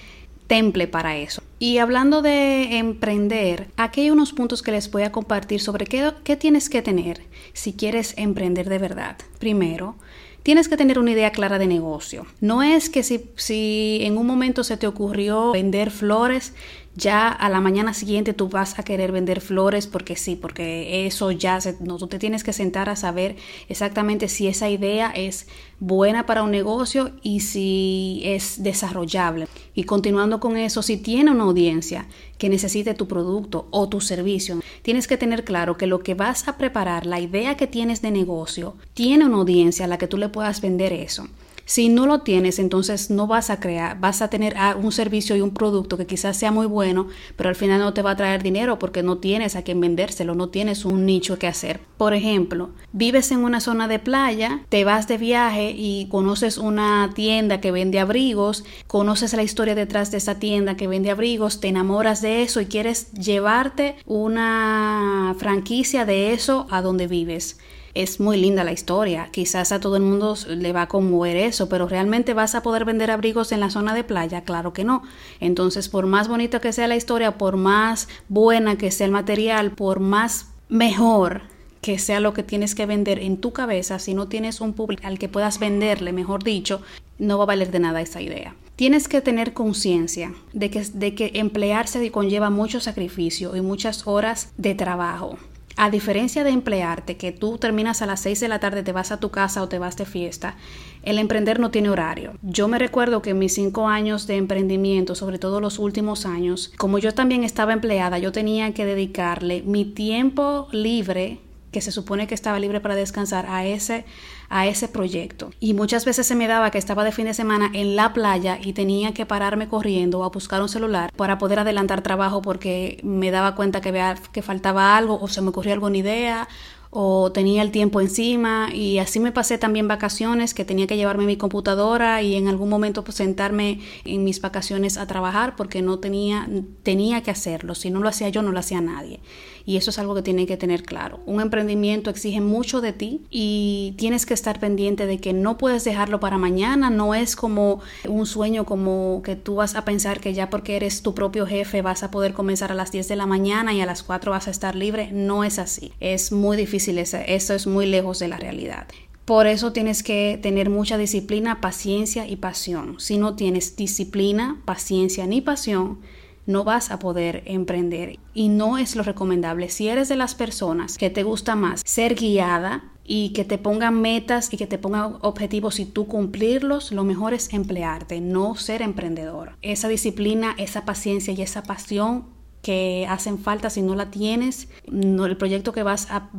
temple 0.51 0.85
para 0.85 1.15
eso. 1.15 1.41
Y 1.59 1.77
hablando 1.77 2.21
de 2.21 2.77
emprender, 2.77 3.69
aquí 3.77 4.01
hay 4.01 4.11
unos 4.11 4.33
puntos 4.33 4.61
que 4.61 4.73
les 4.73 4.91
voy 4.91 5.03
a 5.03 5.11
compartir 5.13 5.61
sobre 5.61 5.85
qué, 5.85 6.11
qué 6.25 6.35
tienes 6.35 6.67
que 6.67 6.81
tener 6.81 7.21
si 7.53 7.71
quieres 7.71 8.13
emprender 8.17 8.67
de 8.67 8.77
verdad. 8.77 9.15
Primero, 9.39 9.95
tienes 10.43 10.67
que 10.67 10.75
tener 10.75 10.99
una 10.99 11.11
idea 11.11 11.31
clara 11.31 11.57
de 11.57 11.67
negocio. 11.67 12.25
No 12.41 12.63
es 12.63 12.89
que 12.89 13.01
si, 13.01 13.29
si, 13.37 13.99
en 14.01 14.17
un 14.17 14.27
momento 14.27 14.65
se 14.65 14.75
te 14.75 14.87
ocurrió 14.87 15.53
vender 15.53 15.89
flores, 15.89 16.53
ya 16.95 17.29
a 17.29 17.49
la 17.49 17.61
mañana 17.61 17.93
siguiente 17.93 18.33
tú 18.33 18.49
vas 18.49 18.77
a 18.77 18.83
querer 18.83 19.11
vender 19.11 19.39
flores 19.39 19.87
porque 19.87 20.15
sí, 20.15 20.35
porque 20.35 21.05
eso 21.05 21.31
ya, 21.31 21.59
no, 21.79 21.97
tú 21.97 22.07
te 22.07 22.19
tienes 22.19 22.43
que 22.43 22.53
sentar 22.53 22.89
a 22.89 22.95
saber 22.95 23.37
exactamente 23.69 24.27
si 24.27 24.47
esa 24.47 24.69
idea 24.69 25.11
es 25.11 25.47
buena 25.79 26.25
para 26.25 26.43
un 26.43 26.51
negocio 26.51 27.11
y 27.23 27.39
si 27.41 28.21
es 28.25 28.61
desarrollable. 28.61 29.47
Y 29.73 29.85
continuando 29.85 30.39
con 30.39 30.57
eso, 30.57 30.81
si 30.81 30.97
tiene 30.97 31.31
una 31.31 31.43
audiencia 31.43 32.07
que 32.37 32.49
necesite 32.49 32.93
tu 32.93 33.07
producto 33.07 33.67
o 33.71 33.87
tu 33.87 34.01
servicio, 34.01 34.59
tienes 34.81 35.07
que 35.07 35.17
tener 35.17 35.45
claro 35.45 35.77
que 35.77 35.87
lo 35.87 35.99
que 35.99 36.13
vas 36.13 36.47
a 36.47 36.57
preparar, 36.57 37.05
la 37.05 37.19
idea 37.19 37.55
que 37.55 37.67
tienes 37.67 38.01
de 38.01 38.11
negocio, 38.11 38.75
tiene 38.93 39.25
una 39.25 39.37
audiencia 39.37 39.85
a 39.85 39.87
la 39.87 39.97
que 39.97 40.07
tú 40.07 40.17
le 40.17 40.29
puedas 40.29 40.59
vender 40.59 40.91
eso. 40.91 41.27
Si 41.71 41.87
no 41.87 42.05
lo 42.05 42.19
tienes, 42.19 42.59
entonces 42.59 43.09
no 43.09 43.27
vas 43.27 43.49
a 43.49 43.61
crear, 43.61 43.97
vas 43.97 44.21
a 44.21 44.29
tener 44.29 44.55
ah, 44.57 44.75
un 44.75 44.91
servicio 44.91 45.37
y 45.37 45.39
un 45.41 45.53
producto 45.53 45.95
que 45.95 46.05
quizás 46.05 46.35
sea 46.35 46.51
muy 46.51 46.65
bueno, 46.65 47.07
pero 47.37 47.47
al 47.47 47.55
final 47.55 47.79
no 47.79 47.93
te 47.93 48.01
va 48.01 48.11
a 48.11 48.17
traer 48.17 48.43
dinero 48.43 48.77
porque 48.77 49.03
no 49.03 49.19
tienes 49.19 49.55
a 49.55 49.61
quien 49.61 49.79
vendérselo, 49.79 50.35
no 50.35 50.49
tienes 50.49 50.83
un 50.83 51.05
nicho 51.05 51.39
que 51.39 51.47
hacer. 51.47 51.79
Por 51.95 52.13
ejemplo, 52.13 52.71
vives 52.91 53.31
en 53.31 53.45
una 53.45 53.61
zona 53.61 53.87
de 53.87 53.99
playa, 53.99 54.65
te 54.67 54.83
vas 54.83 55.07
de 55.07 55.17
viaje 55.17 55.73
y 55.73 56.09
conoces 56.09 56.57
una 56.57 57.09
tienda 57.15 57.61
que 57.61 57.71
vende 57.71 58.01
abrigos, 58.01 58.65
conoces 58.87 59.31
la 59.31 59.43
historia 59.43 59.73
detrás 59.73 60.11
de 60.11 60.17
esa 60.17 60.39
tienda 60.39 60.75
que 60.75 60.87
vende 60.87 61.09
abrigos, 61.09 61.61
te 61.61 61.69
enamoras 61.69 62.21
de 62.21 62.43
eso 62.43 62.59
y 62.59 62.65
quieres 62.65 63.13
llevarte 63.13 63.95
una 64.05 65.37
franquicia 65.39 66.03
de 66.03 66.33
eso 66.33 66.67
a 66.69 66.81
donde 66.81 67.07
vives 67.07 67.59
es 67.93 68.19
muy 68.19 68.37
linda 68.37 68.63
la 68.63 68.71
historia. 68.71 69.29
Quizás 69.31 69.71
a 69.71 69.79
todo 69.79 69.95
el 69.95 70.03
mundo 70.03 70.35
le 70.47 70.73
va 70.73 70.83
a 70.83 70.87
conmover 70.87 71.35
eso, 71.35 71.69
pero 71.69 71.87
¿realmente 71.87 72.33
vas 72.33 72.55
a 72.55 72.63
poder 72.63 72.85
vender 72.85 73.11
abrigos 73.11 73.51
en 73.51 73.59
la 73.59 73.69
zona 73.69 73.93
de 73.93 74.03
playa? 74.03 74.41
Claro 74.41 74.73
que 74.73 74.83
no. 74.83 75.03
Entonces, 75.39 75.89
por 75.89 76.05
más 76.05 76.27
bonito 76.27 76.61
que 76.61 76.73
sea 76.73 76.87
la 76.87 76.95
historia, 76.95 77.37
por 77.37 77.57
más 77.57 78.07
buena 78.29 78.77
que 78.77 78.91
sea 78.91 79.05
el 79.05 79.11
material, 79.11 79.71
por 79.71 79.99
más 79.99 80.47
mejor 80.69 81.41
que 81.81 81.97
sea 81.97 82.19
lo 82.19 82.33
que 82.33 82.43
tienes 82.43 82.75
que 82.75 82.85
vender 82.85 83.19
en 83.19 83.37
tu 83.37 83.53
cabeza, 83.53 83.99
si 83.99 84.13
no 84.13 84.27
tienes 84.27 84.61
un 84.61 84.73
público 84.73 85.07
al 85.07 85.17
que 85.17 85.29
puedas 85.29 85.59
venderle, 85.59 86.13
mejor 86.13 86.43
dicho, 86.43 86.81
no 87.17 87.37
va 87.37 87.43
a 87.43 87.47
valer 87.47 87.71
de 87.71 87.79
nada 87.79 88.01
esa 88.01 88.21
idea. 88.21 88.55
Tienes 88.75 89.07
que 89.07 89.21
tener 89.21 89.53
conciencia 89.53 90.33
de 90.53 90.69
que, 90.69 90.83
de 90.93 91.13
que 91.15 91.31
emplearse 91.35 92.11
conlleva 92.11 92.49
mucho 92.49 92.79
sacrificio 92.79 93.55
y 93.55 93.61
muchas 93.61 94.07
horas 94.07 94.53
de 94.57 94.75
trabajo. 94.75 95.37
A 95.83 95.89
diferencia 95.89 96.43
de 96.43 96.51
emplearte, 96.51 97.17
que 97.17 97.31
tú 97.31 97.57
terminas 97.57 98.03
a 98.03 98.05
las 98.05 98.19
6 98.19 98.39
de 98.39 98.47
la 98.47 98.59
tarde, 98.59 98.83
te 98.83 98.91
vas 98.91 99.11
a 99.11 99.19
tu 99.19 99.31
casa 99.31 99.63
o 99.63 99.67
te 99.67 99.79
vas 99.79 99.97
de 99.97 100.05
fiesta, 100.05 100.55
el 101.01 101.17
emprender 101.17 101.59
no 101.59 101.71
tiene 101.71 101.89
horario. 101.89 102.33
Yo 102.43 102.67
me 102.67 102.77
recuerdo 102.77 103.23
que 103.23 103.31
en 103.31 103.39
mis 103.39 103.55
cinco 103.55 103.87
años 103.87 104.27
de 104.27 104.35
emprendimiento, 104.35 105.15
sobre 105.15 105.39
todo 105.39 105.59
los 105.59 105.79
últimos 105.79 106.27
años, 106.27 106.71
como 106.77 106.99
yo 106.99 107.15
también 107.15 107.43
estaba 107.43 107.73
empleada, 107.73 108.19
yo 108.19 108.31
tenía 108.31 108.75
que 108.75 108.85
dedicarle 108.85 109.63
mi 109.63 109.83
tiempo 109.83 110.67
libre 110.71 111.39
que 111.71 111.81
se 111.81 111.91
supone 111.91 112.27
que 112.27 112.35
estaba 112.35 112.59
libre 112.59 112.81
para 112.81 112.95
descansar 112.95 113.45
a 113.47 113.65
ese 113.65 114.05
a 114.49 114.67
ese 114.67 114.89
proyecto. 114.89 115.51
Y 115.61 115.73
muchas 115.73 116.03
veces 116.03 116.27
se 116.27 116.35
me 116.35 116.47
daba 116.47 116.71
que 116.71 116.77
estaba 116.77 117.05
de 117.05 117.13
fin 117.13 117.25
de 117.25 117.33
semana 117.33 117.71
en 117.73 117.95
la 117.95 118.13
playa 118.13 118.59
y 118.61 118.73
tenía 118.73 119.13
que 119.13 119.25
pararme 119.25 119.69
corriendo 119.69 120.25
a 120.25 120.29
buscar 120.29 120.61
un 120.61 120.67
celular 120.67 121.11
para 121.15 121.37
poder 121.37 121.59
adelantar 121.59 122.01
trabajo 122.01 122.41
porque 122.41 122.99
me 123.03 123.31
daba 123.31 123.55
cuenta 123.55 123.79
que, 123.79 124.15
que 124.33 124.41
faltaba 124.41 124.97
algo 124.97 125.19
o 125.21 125.27
se 125.29 125.41
me 125.41 125.49
ocurrió 125.49 125.71
alguna 125.73 125.97
idea 125.97 126.49
o 126.93 127.31
tenía 127.31 127.61
el 127.61 127.71
tiempo 127.71 128.01
encima. 128.01 128.69
Y 128.73 128.99
así 128.99 129.19
me 129.19 129.31
pasé 129.31 129.57
también 129.57 129.87
vacaciones 129.87 130.53
que 130.53 130.65
tenía 130.65 130.85
que 130.85 130.97
llevarme 130.97 131.25
mi 131.25 131.37
computadora 131.37 132.21
y 132.21 132.35
en 132.35 132.49
algún 132.49 132.69
momento 132.69 133.03
pues, 133.03 133.15
sentarme 133.15 133.79
en 134.03 134.23
mis 134.23 134.41
vacaciones 134.41 134.97
a 134.97 135.07
trabajar 135.07 135.55
porque 135.55 135.81
no 135.81 135.99
tenía 135.99 136.47
tenía 136.83 137.23
que 137.23 137.31
hacerlo. 137.31 137.73
Si 137.73 137.89
no 137.89 138.01
lo 138.01 138.09
hacía 138.09 138.29
yo 138.29 138.41
no 138.41 138.51
lo 138.51 138.59
hacía 138.59 138.81
nadie 138.81 139.21
y 139.65 139.77
eso 139.77 139.89
es 139.89 139.99
algo 139.99 140.15
que 140.15 140.21
tiene 140.21 140.45
que 140.45 140.57
tener 140.57 140.83
claro. 140.83 141.19
Un 141.25 141.41
emprendimiento 141.41 142.09
exige 142.09 142.41
mucho 142.41 142.81
de 142.81 142.93
ti 142.93 143.21
y 143.29 143.93
tienes 143.97 144.25
que 144.25 144.33
estar 144.33 144.59
pendiente 144.59 145.05
de 145.05 145.19
que 145.19 145.33
no 145.33 145.57
puedes 145.57 145.83
dejarlo 145.83 146.19
para 146.19 146.37
mañana, 146.37 146.89
no 146.89 147.15
es 147.15 147.35
como 147.35 147.81
un 148.07 148.25
sueño 148.25 148.65
como 148.65 149.21
que 149.23 149.35
tú 149.35 149.55
vas 149.55 149.75
a 149.75 149.85
pensar 149.85 150.19
que 150.19 150.33
ya 150.33 150.49
porque 150.49 150.75
eres 150.75 151.01
tu 151.01 151.13
propio 151.13 151.45
jefe 151.45 151.81
vas 151.81 152.03
a 152.03 152.11
poder 152.11 152.33
comenzar 152.33 152.71
a 152.71 152.75
las 152.75 152.91
10 152.91 153.07
de 153.07 153.15
la 153.15 153.25
mañana 153.25 153.73
y 153.73 153.81
a 153.81 153.85
las 153.85 154.03
4 154.03 154.31
vas 154.31 154.47
a 154.47 154.51
estar 154.51 154.75
libre, 154.75 155.11
no 155.11 155.43
es 155.43 155.59
así. 155.59 155.91
Es 155.99 156.31
muy 156.31 156.57
difícil, 156.57 156.97
eso 156.97 157.53
es 157.53 157.67
muy 157.67 157.85
lejos 157.85 158.19
de 158.19 158.27
la 158.27 158.37
realidad. 158.37 158.87
Por 159.25 159.47
eso 159.47 159.71
tienes 159.71 160.03
que 160.03 160.39
tener 160.41 160.69
mucha 160.69 160.97
disciplina, 160.97 161.61
paciencia 161.61 162.27
y 162.27 162.35
pasión. 162.35 162.99
Si 162.99 163.17
no 163.17 163.35
tienes 163.35 163.75
disciplina, 163.75 164.59
paciencia 164.65 165.25
ni 165.27 165.41
pasión, 165.41 165.99
no 166.45 166.63
vas 166.63 166.91
a 166.91 166.99
poder 166.99 167.43
emprender 167.45 168.19
y 168.33 168.49
no 168.49 168.77
es 168.77 168.95
lo 168.95 169.03
recomendable. 169.03 169.69
Si 169.69 169.87
eres 169.87 170.09
de 170.09 170.15
las 170.15 170.35
personas 170.35 170.97
que 170.97 171.09
te 171.09 171.23
gusta 171.23 171.55
más 171.55 171.81
ser 171.85 172.15
guiada 172.15 172.83
y 173.03 173.29
que 173.29 173.43
te 173.43 173.57
pongan 173.57 174.01
metas 174.01 174.53
y 174.53 174.57
que 174.57 174.67
te 174.67 174.77
pongan 174.77 175.17
objetivos 175.21 175.79
y 175.79 175.85
tú 175.85 176.07
cumplirlos, 176.07 176.91
lo 176.91 177.03
mejor 177.03 177.33
es 177.33 177.53
emplearte, 177.53 178.21
no 178.21 178.55
ser 178.55 178.81
emprendedor. 178.81 179.57
Esa 179.61 179.87
disciplina, 179.87 180.55
esa 180.57 180.85
paciencia 180.85 181.33
y 181.33 181.41
esa 181.41 181.63
pasión 181.63 182.25
que 182.61 183.07
hacen 183.09 183.39
falta 183.39 183.69
si 183.69 183.81
no 183.81 183.95
la 183.95 184.11
tienes, 184.11 184.69
el 184.85 185.37
proyecto 185.37 185.73
que 185.73 185.83
vas 185.83 186.07
a, 186.09 186.29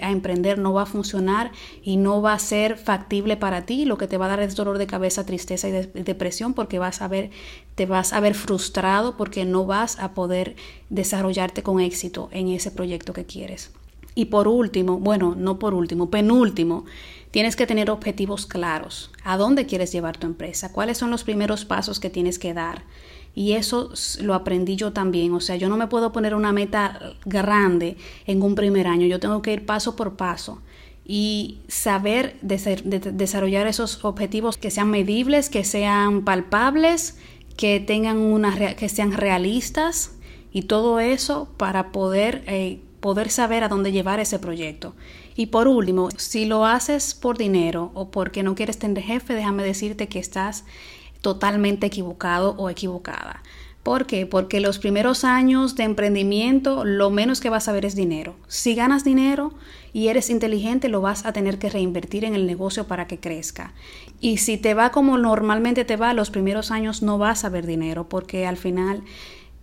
emprender 0.00 0.58
no 0.58 0.72
va 0.72 0.82
a 0.82 0.86
funcionar 0.86 1.52
y 1.82 1.96
no 1.96 2.22
va 2.22 2.32
a 2.32 2.38
ser 2.38 2.76
factible 2.78 3.36
para 3.36 3.66
ti, 3.66 3.84
lo 3.84 3.98
que 3.98 4.06
te 4.06 4.16
va 4.16 4.26
a 4.26 4.28
dar 4.28 4.40
es 4.40 4.56
dolor 4.56 4.78
de 4.78 4.86
cabeza, 4.86 5.26
tristeza 5.26 5.68
y 5.68 5.72
depresión 5.72 6.54
porque 6.54 6.78
vas 6.78 7.02
a 7.02 7.08
ver, 7.08 7.30
te 7.80 7.86
vas 7.86 8.12
a 8.12 8.20
ver 8.20 8.34
frustrado 8.34 9.16
porque 9.16 9.46
no 9.46 9.64
vas 9.64 9.98
a 10.00 10.12
poder 10.12 10.54
desarrollarte 10.90 11.62
con 11.62 11.80
éxito 11.80 12.28
en 12.30 12.48
ese 12.48 12.70
proyecto 12.70 13.14
que 13.14 13.24
quieres. 13.24 13.70
Y 14.14 14.26
por 14.26 14.48
último, 14.48 14.98
bueno, 14.98 15.34
no 15.34 15.58
por 15.58 15.72
último, 15.72 16.10
penúltimo, 16.10 16.84
tienes 17.30 17.56
que 17.56 17.66
tener 17.66 17.90
objetivos 17.90 18.44
claros. 18.44 19.10
¿A 19.24 19.38
dónde 19.38 19.64
quieres 19.64 19.92
llevar 19.92 20.18
tu 20.18 20.26
empresa? 20.26 20.72
¿Cuáles 20.72 20.98
son 20.98 21.10
los 21.10 21.24
primeros 21.24 21.64
pasos 21.64 22.00
que 22.00 22.10
tienes 22.10 22.38
que 22.38 22.52
dar? 22.52 22.82
Y 23.34 23.52
eso 23.52 23.94
lo 24.20 24.34
aprendí 24.34 24.76
yo 24.76 24.92
también. 24.92 25.32
O 25.32 25.40
sea, 25.40 25.56
yo 25.56 25.70
no 25.70 25.78
me 25.78 25.86
puedo 25.86 26.12
poner 26.12 26.34
una 26.34 26.52
meta 26.52 27.14
grande 27.24 27.96
en 28.26 28.42
un 28.42 28.56
primer 28.56 28.88
año. 28.88 29.06
Yo 29.06 29.20
tengo 29.20 29.40
que 29.40 29.54
ir 29.54 29.64
paso 29.64 29.96
por 29.96 30.16
paso 30.16 30.60
y 31.06 31.60
saber 31.66 32.38
desarrollar 32.42 33.66
esos 33.66 34.04
objetivos 34.04 34.58
que 34.58 34.70
sean 34.70 34.90
medibles, 34.90 35.48
que 35.48 35.64
sean 35.64 36.26
palpables, 36.26 37.16
que 37.56 37.80
tengan 37.80 38.18
una 38.18 38.74
que 38.74 38.88
sean 38.88 39.12
realistas 39.12 40.12
y 40.52 40.62
todo 40.62 41.00
eso 41.00 41.48
para 41.56 41.92
poder 41.92 42.42
eh, 42.46 42.80
poder 43.00 43.30
saber 43.30 43.64
a 43.64 43.68
dónde 43.68 43.92
llevar 43.92 44.20
ese 44.20 44.38
proyecto. 44.38 44.94
Y 45.34 45.46
por 45.46 45.68
último, 45.68 46.10
si 46.16 46.44
lo 46.44 46.66
haces 46.66 47.14
por 47.14 47.38
dinero 47.38 47.90
o 47.94 48.10
porque 48.10 48.42
no 48.42 48.54
quieres 48.54 48.78
tener 48.78 49.02
jefe, 49.02 49.34
déjame 49.34 49.62
decirte 49.62 50.08
que 50.08 50.18
estás 50.18 50.64
totalmente 51.22 51.86
equivocado 51.86 52.54
o 52.58 52.68
equivocada. 52.68 53.42
¿Por 53.82 54.04
qué? 54.06 54.26
Porque 54.26 54.60
los 54.60 54.78
primeros 54.78 55.24
años 55.24 55.74
de 55.74 55.84
emprendimiento 55.84 56.84
lo 56.84 57.10
menos 57.10 57.40
que 57.40 57.48
vas 57.48 57.66
a 57.68 57.72
ver 57.72 57.86
es 57.86 57.94
dinero. 57.94 58.36
Si 58.46 58.74
ganas 58.74 59.04
dinero 59.04 59.54
y 59.92 60.08
eres 60.08 60.30
inteligente, 60.30 60.88
lo 60.88 61.00
vas 61.00 61.26
a 61.26 61.32
tener 61.32 61.58
que 61.58 61.70
reinvertir 61.70 62.24
en 62.24 62.34
el 62.34 62.46
negocio 62.46 62.86
para 62.86 63.06
que 63.06 63.18
crezca. 63.18 63.74
Y 64.20 64.38
si 64.38 64.56
te 64.56 64.74
va 64.74 64.90
como 64.90 65.18
normalmente 65.18 65.84
te 65.84 65.96
va, 65.96 66.14
los 66.14 66.30
primeros 66.30 66.70
años 66.70 67.02
no 67.02 67.18
vas 67.18 67.44
a 67.44 67.48
ver 67.48 67.66
dinero 67.66 68.08
porque 68.08 68.46
al 68.46 68.56
final 68.56 69.02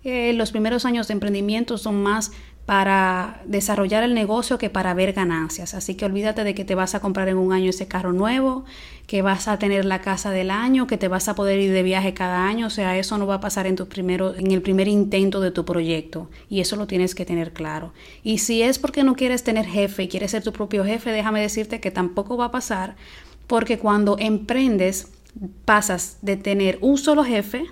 eh, 0.04 0.34
los 0.34 0.52
primeros 0.52 0.86
años 0.86 1.08
de 1.08 1.14
emprendimiento 1.14 1.78
son 1.78 2.02
más 2.02 2.32
para 2.68 3.42
desarrollar 3.46 4.04
el 4.04 4.14
negocio 4.14 4.58
que 4.58 4.70
para 4.70 4.94
ver 4.94 5.14
ganancias. 5.14 5.74
Así 5.74 5.96
que 5.96 6.04
olvídate 6.04 6.44
de 6.44 6.54
que 6.54 6.66
te 6.66 6.76
vas 6.76 6.96
a 6.96 7.00
comprar 7.00 7.30
en 7.30 7.38
un 7.38 7.54
año 7.54 7.70
ese 7.70 7.88
carro 7.88 8.12
nuevo, 8.12 8.66
que 9.06 9.22
vas 9.22 9.48
a 9.48 9.58
tener 9.58 9.86
la 9.86 10.02
casa 10.02 10.32
del 10.32 10.52
año, 10.52 10.86
que 10.86 10.98
te 10.98 11.08
vas 11.08 11.30
a 11.30 11.36
poder 11.36 11.62
ir 11.62 11.72
de 11.72 11.82
viaje 11.82 12.14
cada 12.14 12.46
año. 12.46 12.68
O 12.68 12.70
sea, 12.70 12.98
eso 12.98 13.18
no 13.18 13.26
va 13.26 13.36
a 13.36 13.40
pasar 13.40 13.68
en, 13.68 13.78
tu 13.78 13.88
primero, 13.88 14.36
en 14.36 14.52
el 14.52 14.62
primer 14.62 14.90
intento 14.90 15.40
de 15.40 15.52
tu 15.52 15.64
proyecto. 15.64 16.30
Y 16.50 16.60
eso 16.60 16.76
lo 16.76 16.88
tienes 16.88 17.16
que 17.16 17.24
tener 17.24 17.54
claro. 17.54 17.94
Y 18.22 18.40
si 18.40 18.62
es 18.62 18.80
porque 18.80 19.06
no 19.06 19.16
quieres 19.16 19.46
tener 19.46 19.66
jefe 19.66 20.04
y 20.04 20.08
quieres 20.10 20.32
ser 20.32 20.44
tu 20.44 20.52
propio 20.52 20.84
jefe, 20.84 21.12
déjame 21.12 21.40
decirte 21.40 21.80
que 21.80 21.90
tampoco 21.90 22.36
va 22.36 22.48
a 22.48 22.52
pasar, 22.52 22.98
porque 23.48 23.80
cuando 23.80 24.18
emprendes 24.20 25.08
pasas 25.64 26.18
de 26.22 26.36
tener 26.36 26.80
un 26.82 26.98
solo 26.98 27.24
jefe 27.24 27.66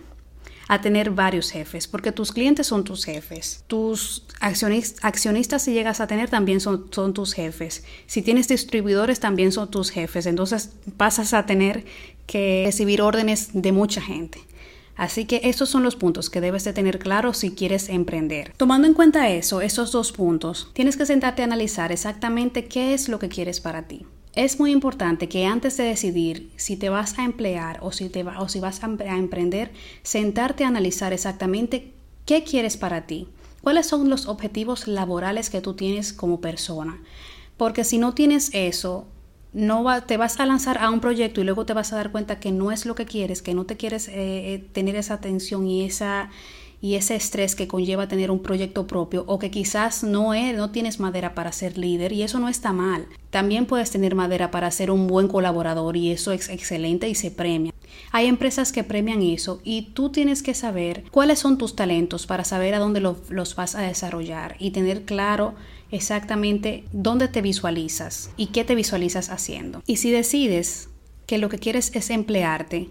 a 0.68 0.82
tener 0.82 1.12
varios 1.12 1.52
jefes, 1.52 1.88
porque 1.88 2.12
tus 2.12 2.32
clientes 2.32 2.68
son 2.68 2.84
tus 2.84 3.06
jefes. 3.06 3.64
Tus 3.68 4.26
accionistas, 4.40 5.64
si 5.64 5.74
llegas 5.74 6.00
a 6.02 6.08
tener, 6.08 6.30
también 6.30 6.60
son, 6.60 6.88
son 6.92 7.14
tus 7.14 7.34
jefes. 7.34 7.84
Si 8.08 8.22
tienes 8.22 8.48
distribuidores, 8.48 9.20
también 9.20 9.52
son 9.52 9.70
tus 9.70 9.92
jefes. 9.92 10.26
Entonces 10.26 10.72
pasas 10.98 11.34
a 11.34 11.46
tener 11.46 11.86
que 12.26 12.64
recibir 12.66 13.02
órdenes 13.02 13.50
de 13.54 13.72
mucha 13.72 14.02
gente. 14.02 14.40
Así 14.96 15.26
que 15.26 15.42
estos 15.44 15.70
son 15.70 15.84
los 15.84 15.96
puntos 15.96 16.30
que 16.30 16.42
debes 16.42 16.64
de 16.64 16.74
tener 16.74 17.00
claro 17.00 17.34
si 17.34 17.52
quieres 17.52 17.90
emprender. 17.90 18.54
Tomando 18.56 18.88
en 18.88 18.94
cuenta 18.94 19.30
eso, 19.30 19.62
esos 19.62 19.92
dos 19.92 20.14
puntos, 20.14 20.72
tienes 20.74 20.96
que 20.96 21.06
sentarte 21.06 21.42
a 21.42 21.46
analizar 21.46 21.92
exactamente 21.92 22.66
qué 22.66 22.94
es 22.94 23.10
lo 23.10 23.20
que 23.20 23.28
quieres 23.28 23.60
para 23.60 23.84
ti. 23.84 24.06
Es 24.36 24.60
muy 24.60 24.72
importante 24.72 25.30
que 25.30 25.46
antes 25.46 25.78
de 25.78 25.86
decidir 25.86 26.52
si 26.58 26.76
te 26.76 26.90
vas 26.90 27.18
a 27.18 27.24
emplear 27.24 27.80
o 27.82 27.94
si, 27.94 28.10
te 28.10 28.22
va, 28.24 28.42
o 28.42 28.50
si 28.50 28.60
vas 28.60 28.84
a, 28.84 28.88
emprender, 28.88 29.72
sentarte 30.04 30.66
a 30.66 30.68
analizar 30.68 31.14
exactamente 31.14 31.94
qué 32.26 32.44
quieres 32.44 32.76
para 32.76 33.08
ti, 33.08 33.30
cuáles 33.62 33.86
son 33.86 34.10
los 34.10 34.28
objetivos 34.28 34.90
laborales 34.90 35.50
que 35.50 35.62
tú 35.62 35.74
tienes 35.74 36.12
como 36.12 36.42
persona. 36.42 37.02
Porque 37.56 37.86
si 37.86 37.98
no 37.98 38.14
tienes 38.14 38.50
eso, 38.54 39.08
no 39.54 40.04
te 40.04 40.18
vas 40.18 40.38
a 40.42 40.46
lanzar 40.46 40.80
a 40.80 40.90
un 40.90 41.00
proyecto 41.00 41.40
y 41.40 41.46
luego 41.46 41.66
te 41.66 41.72
vas 41.72 41.94
a 41.94 41.96
dar 41.96 42.12
cuenta 42.12 42.42
que 42.42 42.52
no 42.52 42.74
es 42.74 42.86
lo 42.86 42.94
que 42.94 43.06
quieres, 43.06 43.42
que 43.42 43.54
no 43.54 43.66
te 43.66 43.78
quieres 43.78 44.10
eh, 44.10 44.14
eh, 44.54 44.68
tener 44.74 44.98
esa 44.98 45.14
atención 45.14 45.66
y 45.66 45.86
esa 45.86 46.30
y 46.82 46.96
ese 46.96 47.16
estrés 47.16 47.56
que 47.56 47.68
conlleva 47.68 48.08
tener 48.08 48.32
un 48.32 48.42
proyecto 48.42 48.88
propio 48.88 49.24
o 49.28 49.40
que 49.40 49.52
quizás 49.52 50.04
no, 50.04 50.34
es, 50.34 50.56
no 50.56 50.72
tienes 50.72 51.00
madera 51.00 51.34
para 51.34 51.52
ser 51.52 51.78
líder 51.78 52.12
y 52.12 52.24
eso 52.24 52.40
no 52.40 52.50
está 52.50 52.74
mal. 52.74 53.08
También 53.30 53.66
puedes 53.66 53.92
tener 53.92 54.16
madera 54.16 54.52
para 54.52 54.72
ser 54.72 54.92
un 54.92 55.08
buen 55.08 55.28
colaborador 55.28 55.98
y 55.98 56.12
eso 56.12 56.32
es 56.32 56.50
excelente 56.50 57.10
y 57.10 57.16
se 57.16 57.32
premia. 57.32 57.74
Hay 58.12 58.28
empresas 58.28 58.72
que 58.72 58.84
premian 58.84 59.22
eso 59.22 59.62
y 59.64 59.94
tú 59.94 60.10
tienes 60.10 60.44
que 60.44 60.54
saber 60.54 61.04
cuáles 61.12 61.40
son 61.40 61.58
tus 61.58 61.76
talentos 61.76 62.26
para 62.28 62.44
saber 62.44 62.74
a 62.74 62.80
dónde 62.80 63.02
los 63.02 63.56
vas 63.56 63.76
a 63.76 63.82
desarrollar 63.82 64.56
y 64.60 64.72
tener 64.72 65.04
claro 65.04 65.56
exactamente 65.92 66.84
dónde 66.92 67.28
te 67.28 67.42
visualizas 67.42 68.32
y 68.38 68.48
qué 68.48 68.64
te 68.64 68.76
visualizas 68.76 69.30
haciendo. 69.30 69.82
Y 69.86 69.98
si 69.98 70.12
decides 70.12 70.90
que 71.26 71.38
lo 71.38 71.50
que 71.50 71.60
quieres 71.60 71.92
es 71.96 72.10
emplearte, 72.10 72.90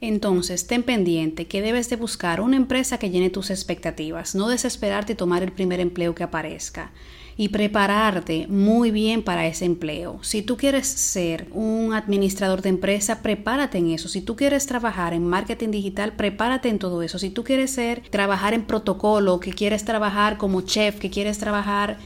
entonces, 0.00 0.66
ten 0.66 0.82
pendiente 0.82 1.46
que 1.46 1.62
debes 1.62 1.88
de 1.88 1.96
buscar 1.96 2.40
una 2.40 2.56
empresa 2.56 2.98
que 2.98 3.10
llene 3.10 3.30
tus 3.30 3.50
expectativas, 3.50 4.34
no 4.34 4.48
desesperarte 4.48 5.14
y 5.14 5.16
tomar 5.16 5.42
el 5.42 5.52
primer 5.52 5.80
empleo 5.80 6.14
que 6.14 6.22
aparezca 6.22 6.92
y 7.38 7.48
prepararte 7.48 8.46
muy 8.48 8.90
bien 8.90 9.22
para 9.22 9.46
ese 9.46 9.66
empleo. 9.66 10.18
Si 10.22 10.42
tú 10.42 10.56
quieres 10.56 10.86
ser 10.86 11.48
un 11.52 11.92
administrador 11.92 12.62
de 12.62 12.70
empresa, 12.70 13.22
prepárate 13.22 13.78
en 13.78 13.90
eso. 13.90 14.08
Si 14.08 14.22
tú 14.22 14.36
quieres 14.36 14.66
trabajar 14.66 15.12
en 15.12 15.26
marketing 15.26 15.70
digital, 15.70 16.14
prepárate 16.14 16.68
en 16.68 16.78
todo 16.78 17.02
eso. 17.02 17.18
Si 17.18 17.30
tú 17.30 17.44
quieres 17.44 17.70
ser 17.70 18.02
trabajar 18.10 18.54
en 18.54 18.64
protocolo, 18.64 19.40
que 19.40 19.52
quieres 19.52 19.84
trabajar 19.84 20.38
como 20.38 20.62
chef, 20.62 20.98
que 20.98 21.10
quieres 21.10 21.38
trabajar 21.38 21.98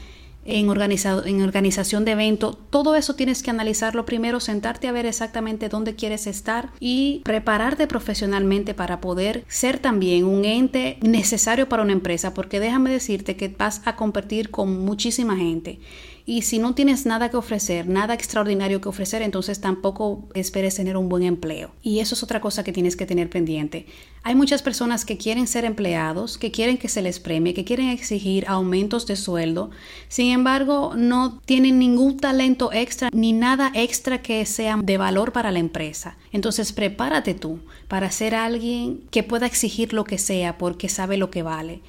en, 0.45 0.69
en 0.69 1.41
organización 1.41 2.05
de 2.05 2.11
evento, 2.11 2.57
todo 2.69 2.95
eso 2.95 3.15
tienes 3.15 3.43
que 3.43 3.51
analizarlo 3.51 4.05
primero, 4.05 4.39
sentarte 4.39 4.87
a 4.87 4.91
ver 4.91 5.05
exactamente 5.05 5.69
dónde 5.69 5.95
quieres 5.95 6.27
estar 6.27 6.71
y 6.79 7.21
prepararte 7.23 7.87
profesionalmente 7.87 8.73
para 8.73 9.01
poder 9.01 9.45
ser 9.47 9.79
también 9.79 10.25
un 10.25 10.45
ente 10.45 10.97
necesario 11.01 11.69
para 11.69 11.83
una 11.83 11.93
empresa, 11.93 12.33
porque 12.33 12.59
déjame 12.59 12.91
decirte 12.91 13.35
que 13.35 13.49
vas 13.49 13.81
a 13.85 13.95
competir 13.95 14.49
con 14.49 14.83
muchísima 14.83 15.37
gente 15.37 15.79
Y 16.25 16.43
si 16.43 16.59
no 16.59 16.75
tienes 16.75 17.05
nada 17.05 17.29
que 17.29 17.37
ofrecer, 17.37 17.87
nada 17.87 18.13
extraordinario 18.13 18.81
que 18.81 18.89
ofrecer, 18.89 19.21
entonces 19.21 19.61
tampoco 19.61 20.27
esperes 20.33 20.75
tener 20.75 20.97
un 20.97 21.09
buen 21.09 21.23
empleo. 21.23 21.71
Y 21.81 21.99
eso 21.99 22.15
es 22.15 22.23
otra 22.23 22.41
cosa 22.41 22.63
que 22.63 22.71
tienes 22.71 22.95
que 22.95 23.05
tener 23.05 23.29
pendiente. 23.29 23.87
Hay 24.23 24.35
muchas 24.35 24.61
personas 24.61 25.03
que 25.03 25.17
quieren 25.17 25.47
ser 25.47 25.65
empleados, 25.65 26.37
que 26.37 26.51
quieren 26.51 26.77
que 26.77 26.89
se 26.89 27.01
les 27.01 27.19
premie, 27.19 27.53
que 27.53 27.65
quieren 27.65 27.89
exigir 27.89 28.45
aumentos 28.47 29.07
de 29.07 29.15
sueldo. 29.15 29.71
Sin 30.09 30.31
embargo, 30.31 30.93
no 30.95 31.39
tienen 31.45 31.79
ningún 31.79 32.17
talento 32.17 32.71
extra 32.71 33.09
ni 33.11 33.33
nada 33.33 33.71
extra 33.73 34.21
que 34.21 34.45
sea 34.45 34.77
de 34.81 34.97
valor 34.97 35.31
para 35.31 35.51
la 35.51 35.59
empresa. 35.59 36.17
Entonces, 36.31 36.71
prepárate 36.71 37.33
tú 37.33 37.59
para 37.87 38.11
ser 38.11 38.35
alguien 38.35 39.01
que 39.09 39.23
pueda 39.23 39.47
exigir 39.47 39.93
lo 39.93 40.03
que 40.03 40.17
sea 40.19 40.57
porque 40.57 40.87
sabe 40.87 41.17
lo 41.17 41.31
que 41.31 41.41
vale 41.41 41.81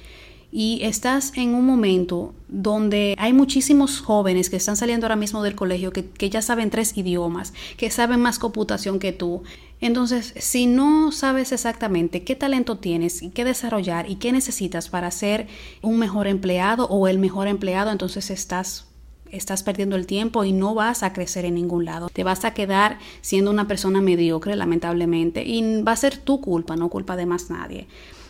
y 0.55 0.81
estás 0.83 1.33
en 1.35 1.55
un 1.55 1.65
momento 1.65 2.35
donde 2.47 3.15
hay 3.17 3.33
muchísimos 3.33 4.01
jóvenes 4.01 4.51
que 4.51 4.57
están 4.57 4.77
saliendo 4.77 5.07
ahora 5.07 5.15
mismo 5.15 5.41
del 5.41 5.55
colegio 5.55 5.91
que, 5.91 6.07
que, 6.07 6.29
ya 6.29 6.43
saben 6.43 6.69
tres 6.69 6.95
idiomas, 6.95 7.53
que 7.75 7.89
saben 7.89 8.21
más 8.21 8.37
computación 8.37 8.99
que 8.99 9.13
tú. 9.13 9.41
Entonces, 9.81 10.31
si 10.37 10.67
no 10.67 11.11
sabes 11.11 11.51
exactamente 11.51 12.23
qué 12.23 12.35
talento 12.35 12.77
tienes 12.77 13.23
y 13.23 13.31
qué 13.31 13.45
desarrollar 13.45 14.07
y 14.11 14.17
qué 14.17 14.31
necesitas 14.31 14.89
para 14.89 15.09
ser 15.09 15.47
un 15.81 15.97
mejor 15.97 16.27
empleado 16.27 16.85
o 16.85 17.07
el 17.07 17.17
mejor 17.17 17.47
empleado, 17.47 17.89
entonces 17.89 18.29
estás 18.29 18.85
estás 19.31 19.63
perdiendo 19.63 19.95
el 19.95 20.05
tiempo 20.05 20.43
y 20.43 20.51
no 20.51 20.75
vas 20.75 21.01
a 21.01 21.13
crecer 21.13 21.45
en 21.45 21.55
ningún 21.55 21.85
lado. 21.85 22.09
Te 22.09 22.23
vas 22.23 22.45
a 22.45 22.53
quedar 22.53 22.99
siendo 23.21 23.49
una 23.49 23.67
persona 23.67 23.99
mediocre, 23.99 24.55
lamentablemente, 24.55 25.43
y 25.43 25.81
va 25.81 25.93
a 25.93 25.97
ser 25.97 26.17
tu 26.17 26.39
culpa, 26.39 26.75
no 26.75 26.89
culpa 26.89 27.15
de 27.15 27.25
más 27.25 27.49
nadie. 27.49 27.87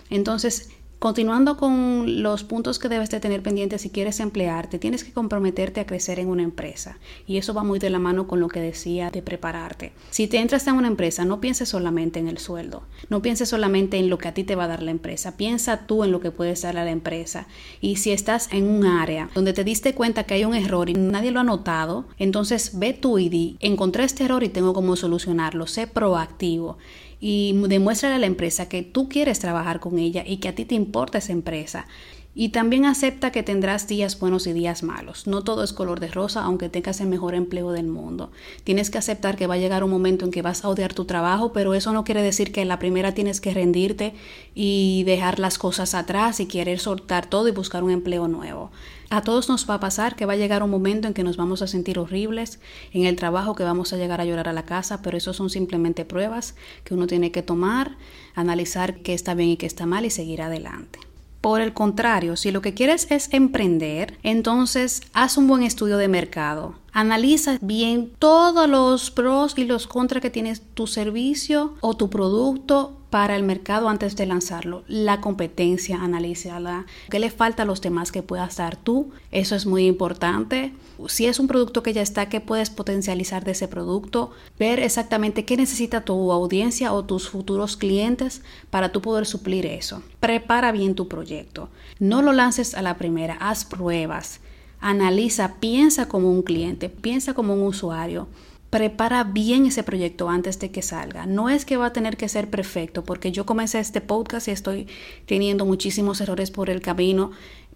Entonces, 0.10 0.70
Continuando 1.04 1.58
con 1.58 2.24
los 2.24 2.46
puntos 2.46 2.80
que 2.80 2.88
debes 2.88 3.10
de 3.10 3.20
tener 3.20 3.44
pendientes 3.44 3.82
si 3.82 3.90
quieres 3.90 4.22
emplearte, 4.22 4.80
tienes 4.80 5.04
que 5.04 5.12
comprometerte 5.12 5.82
a 5.82 5.86
crecer 5.86 6.18
en 6.18 6.30
una 6.30 6.44
empresa. 6.44 6.98
Y 7.28 7.36
eso 7.36 7.54
va 7.54 7.62
muy 7.62 7.78
de 7.78 7.90
la 7.90 8.00
mano 8.00 8.26
con 8.26 8.40
lo 8.40 8.48
que 8.48 8.62
decía 8.62 9.12
de 9.12 9.22
prepararte. 9.22 9.92
Si 10.12 10.28
te 10.28 10.38
entras 10.38 10.66
en 10.66 10.76
una 10.76 10.88
empresa, 10.88 11.26
no 11.26 11.42
pienses 11.42 11.68
solamente 11.68 12.20
en 12.20 12.30
el 12.30 12.38
sueldo, 12.38 12.84
no 13.10 13.22
pienses 13.22 13.50
solamente 13.50 13.98
en 13.98 14.10
lo 14.10 14.18
que 14.18 14.30
a 14.30 14.34
ti 14.34 14.46
te 14.46 14.56
va 14.56 14.64
a 14.64 14.70
dar 14.70 14.82
la 14.82 14.92
empresa, 14.92 15.36
piensa 15.36 15.88
tú 15.88 16.06
en 16.06 16.14
lo 16.14 16.22
que 16.22 16.32
puedes 16.32 16.62
dar 16.62 16.78
a 16.78 16.86
la 16.86 16.92
empresa. 16.92 17.48
Y 17.82 17.98
si 17.98 18.14
estás 18.14 18.48
en 18.54 18.66
un 18.66 18.86
área 18.86 19.30
donde 19.36 19.52
te 19.52 19.66
diste 19.66 19.96
cuenta 19.96 20.24
que 20.24 20.36
hay 20.36 20.46
un 20.46 20.56
error 20.56 20.90
y 20.90 20.94
nadie 20.94 21.32
lo 21.32 21.42
ha 21.42 21.44
notado, 21.44 22.06
entonces 22.18 22.80
ve 22.80 22.94
tú 22.94 23.20
y 23.20 23.28
di, 23.28 23.58
encontré 23.60 24.06
este 24.06 24.24
error 24.24 24.42
y 24.42 24.48
tengo 24.48 24.74
cómo 24.74 24.96
solucionarlo, 24.96 25.68
sé 25.68 25.86
proactivo 25.86 26.78
y 27.26 27.54
demuéstrale 27.70 28.16
a 28.16 28.20
la 28.20 28.26
empresa 28.26 28.68
que 28.68 28.84
tú 28.84 29.08
quieres 29.08 29.40
trabajar 29.40 29.80
con 29.80 29.98
ella 29.98 30.26
y 30.28 30.38
que 30.38 30.50
a 30.50 30.56
ti 30.56 30.66
te 30.66 30.76
importa 30.76 31.20
esa 31.20 31.32
empresa. 31.32 31.88
Y 32.36 32.50
también 32.50 32.86
acepta 32.86 33.32
que 33.32 33.44
tendrás 33.44 33.88
días 33.88 34.20
buenos 34.20 34.48
y 34.48 34.54
días 34.54 34.82
malos. 34.82 35.28
No 35.28 35.44
todo 35.44 35.64
es 35.64 35.72
color 35.72 36.00
de 36.00 36.08
rosa, 36.08 36.44
aunque 36.44 36.68
tengas 36.68 37.00
el 37.00 37.08
mejor 37.08 37.36
empleo 37.36 37.72
del 37.72 37.86
mundo. 37.86 38.32
Tienes 38.64 38.90
que 38.90 38.98
aceptar 38.98 39.38
que 39.38 39.46
va 39.46 39.54
a 39.54 39.60
llegar 39.60 39.84
un 39.84 39.92
momento 39.92 40.26
en 40.26 40.32
que 40.32 40.42
vas 40.42 40.66
a 40.66 40.70
odiar 40.70 40.96
tu 40.96 41.06
trabajo, 41.06 41.54
pero 41.54 41.76
eso 41.76 41.94
no 41.94 42.04
quiere 42.04 42.24
decir 42.24 42.52
que 42.52 42.62
en 42.62 42.70
la 42.70 42.80
primera 42.80 43.14
tienes 43.14 43.40
que 43.40 43.54
rendirte 43.54 44.16
y 44.56 45.04
dejar 45.04 45.38
las 45.38 45.60
cosas 45.60 45.94
atrás 45.94 46.40
y 46.40 46.48
querer 46.48 46.80
soltar 46.80 47.30
todo 47.30 47.48
y 47.48 47.52
buscar 47.52 47.84
un 47.84 47.92
empleo 47.92 48.28
nuevo. 48.28 48.72
A 49.12 49.22
todos 49.22 49.48
nos 49.48 49.70
va 49.70 49.76
a 49.76 49.80
pasar 49.80 50.16
que 50.16 50.26
va 50.26 50.34
a 50.34 50.38
llegar 50.38 50.64
un 50.64 50.72
momento 50.72 51.08
en 51.08 51.14
que 51.14 51.24
nos 51.24 51.38
vamos 51.38 51.62
a 51.62 51.68
sentir 51.68 52.00
horribles 52.00 52.60
en 52.94 53.06
el 53.06 53.16
trabajo, 53.16 53.54
que 53.54 53.64
vamos 53.64 53.94
a 53.94 53.98
llegar 53.98 54.22
a 54.22 54.26
llorar 54.26 54.50
a 54.50 54.54
la 54.54 54.66
casa, 54.66 55.04
pero 55.04 55.18
eso 55.18 55.34
son 55.34 55.52
simplemente 55.52 56.04
pruebas 56.04 56.56
que 56.84 56.96
uno 56.96 57.06
tiene 57.06 57.32
que 57.32 57.44
tomar, 57.44 57.96
analizar 58.34 59.02
qué 59.04 59.14
está 59.14 59.36
bien 59.36 59.50
y 59.50 59.58
qué 59.58 59.68
está 59.68 59.86
mal 59.86 60.04
y 60.04 60.10
seguir 60.10 60.42
adelante. 60.42 61.13
Por 61.44 61.60
el 61.60 61.74
contrario, 61.74 62.38
si 62.38 62.52
lo 62.52 62.62
que 62.62 62.74
quieres 62.74 63.06
es 63.12 63.28
emprender, 63.34 64.18
entonces 64.24 65.02
haz 65.12 65.36
un 65.36 65.46
buen 65.46 65.62
estudio 65.62 65.98
de 65.98 66.08
mercado. 66.08 66.76
Analiza 66.94 67.58
bien 67.60 68.14
todos 68.18 68.70
los 68.70 69.12
pros 69.12 69.54
y 69.58 69.66
los 69.66 69.86
contras 69.86 70.22
que 70.22 70.30
tienes 70.30 70.62
tu 70.74 70.88
servicio 70.88 71.74
o 71.82 71.98
tu 71.98 72.10
producto 72.10 72.94
para 73.14 73.36
el 73.36 73.44
mercado 73.44 73.90
antes 73.90 74.16
de 74.16 74.26
lanzarlo. 74.26 74.84
La 74.88 75.22
competencia, 75.22 76.02
analízala. 76.02 76.88
¿Qué 77.12 77.20
le 77.20 77.30
falta 77.30 77.62
a 77.62 77.66
los 77.68 77.80
demás 77.80 78.12
que 78.12 78.24
puedas 78.24 78.56
dar 78.56 78.76
tú? 78.76 79.12
Eso 79.30 79.56
es 79.56 79.68
muy 79.68 79.86
importante. 79.86 80.74
Si 81.10 81.28
es 81.28 81.40
un 81.40 81.48
producto 81.48 81.84
que 81.84 81.94
ya 81.94 82.02
está, 82.02 82.28
¿qué 82.28 82.42
puedes 82.42 82.72
potencializar 82.72 83.44
de 83.44 83.52
ese 83.52 83.68
producto? 83.68 84.32
Ver 84.58 84.80
exactamente 84.80 85.46
qué 85.46 85.58
necesita 85.58 86.02
tu 86.02 86.32
audiencia 86.32 86.92
o 86.92 87.06
tus 87.06 87.30
futuros 87.30 87.78
clientes 87.78 88.42
para 88.72 88.92
tú 88.92 89.00
poder 89.00 89.28
suplir 89.28 89.68
eso. 89.68 90.02
Prepara 90.20 90.72
bien 90.72 90.96
tu 90.96 91.08
proyecto. 91.08 91.70
No 92.00 92.24
lo 92.24 92.34
lances 92.34 92.74
a 92.74 92.82
la 92.82 92.98
primera, 92.98 93.36
haz 93.36 93.64
pruebas. 93.64 94.40
Analiza, 94.80 95.58
piensa 95.60 96.08
como 96.08 96.32
un 96.32 96.42
cliente, 96.42 96.90
piensa 96.90 97.36
como 97.36 97.54
un 97.54 97.62
usuario 97.62 98.28
prepara 98.74 99.24
bien 99.24 99.68
ese 99.68 99.84
proyecto 99.84 100.30
antes 100.30 100.58
de 100.58 100.72
que 100.72 100.82
salga. 100.82 101.28
No 101.28 101.48
es 101.48 101.64
que 101.64 101.78
va 101.78 101.86
a 101.86 101.94
tener 101.94 102.18
que 102.18 102.28
ser 102.28 102.50
perfecto, 102.50 103.04
porque 103.04 103.32
yo 103.32 103.46
comencé 103.46 103.78
este 103.78 104.02
podcast 104.02 104.48
y 104.48 104.52
estoy 104.52 104.88
teniendo 105.28 105.64
muchísimos 105.64 106.20
errores 106.22 106.50
por 106.50 106.72
el 106.72 106.82
camino, 106.82 107.30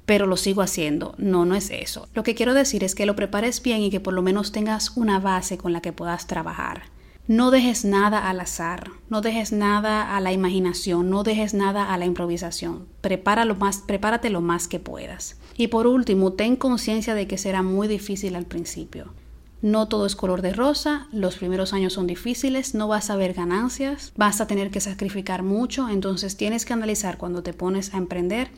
pero 0.07 0.25
lo 0.25 0.37
sigo 0.37 0.63
haciendo. 0.63 1.13
No, 1.19 1.45
no 1.45 1.53
es 1.53 1.69
eso. 1.69 2.07
Lo 2.15 2.23
que 2.23 2.33
quiero 2.33 2.55
decir 2.55 2.83
es 2.83 2.95
que 2.95 3.05
lo 3.05 3.15
prepares 3.15 3.61
bien 3.61 3.83
y 3.83 3.91
que 3.91 3.99
por 3.99 4.15
lo 4.15 4.23
menos 4.23 4.51
tengas 4.51 4.97
una 4.97 5.19
base 5.19 5.55
con 5.59 5.71
la 5.71 5.81
que 5.81 5.93
puedas 5.93 6.25
trabajar. 6.25 6.85
No 7.27 7.51
dejes 7.51 7.85
nada 7.85 8.27
al 8.27 8.39
azar, 8.39 8.89
no 9.07 9.21
dejes 9.21 9.51
nada 9.51 10.17
a 10.17 10.19
la 10.19 10.31
imaginación, 10.31 11.11
no 11.11 11.21
dejes 11.21 11.53
nada 11.53 11.93
a 11.93 11.97
la 11.99 12.05
improvisación. 12.05 12.87
Prepárate 13.01 14.31
lo 14.31 14.41
más 14.41 14.67
que 14.67 14.79
puedas. 14.79 15.37
Y 15.57 15.67
por 15.67 15.85
último, 15.85 16.33
ten 16.33 16.55
conciencia 16.55 17.13
de 17.13 17.27
que 17.27 17.37
será 17.37 17.61
muy 17.61 17.87
difícil 17.87 18.35
al 18.35 18.47
principio. 18.47 19.13
No 19.61 19.87
todo 19.87 20.05
es 20.05 20.15
color 20.15 20.43
de 20.43 20.53
rosa, 20.53 21.07
los 21.11 21.35
primeros 21.35 21.73
años 21.73 21.93
son 21.93 22.05
difíciles, 22.05 22.75
no 22.75 22.87
vas 22.87 23.09
a 23.09 23.15
ver 23.15 23.33
ganancias, 23.33 24.13
vas 24.15 24.39
a 24.39 24.45
tener 24.45 24.69
que 24.69 24.81
sacrificar 24.81 25.41
mucho, 25.41 25.89
entonces 25.89 26.37
tienes 26.37 26.63
que 26.63 26.73
analizar 26.73 27.17
cuando 27.17 27.41
te 27.41 27.53
pones 27.53 27.93
a 27.93 27.97
emprender 27.97 28.49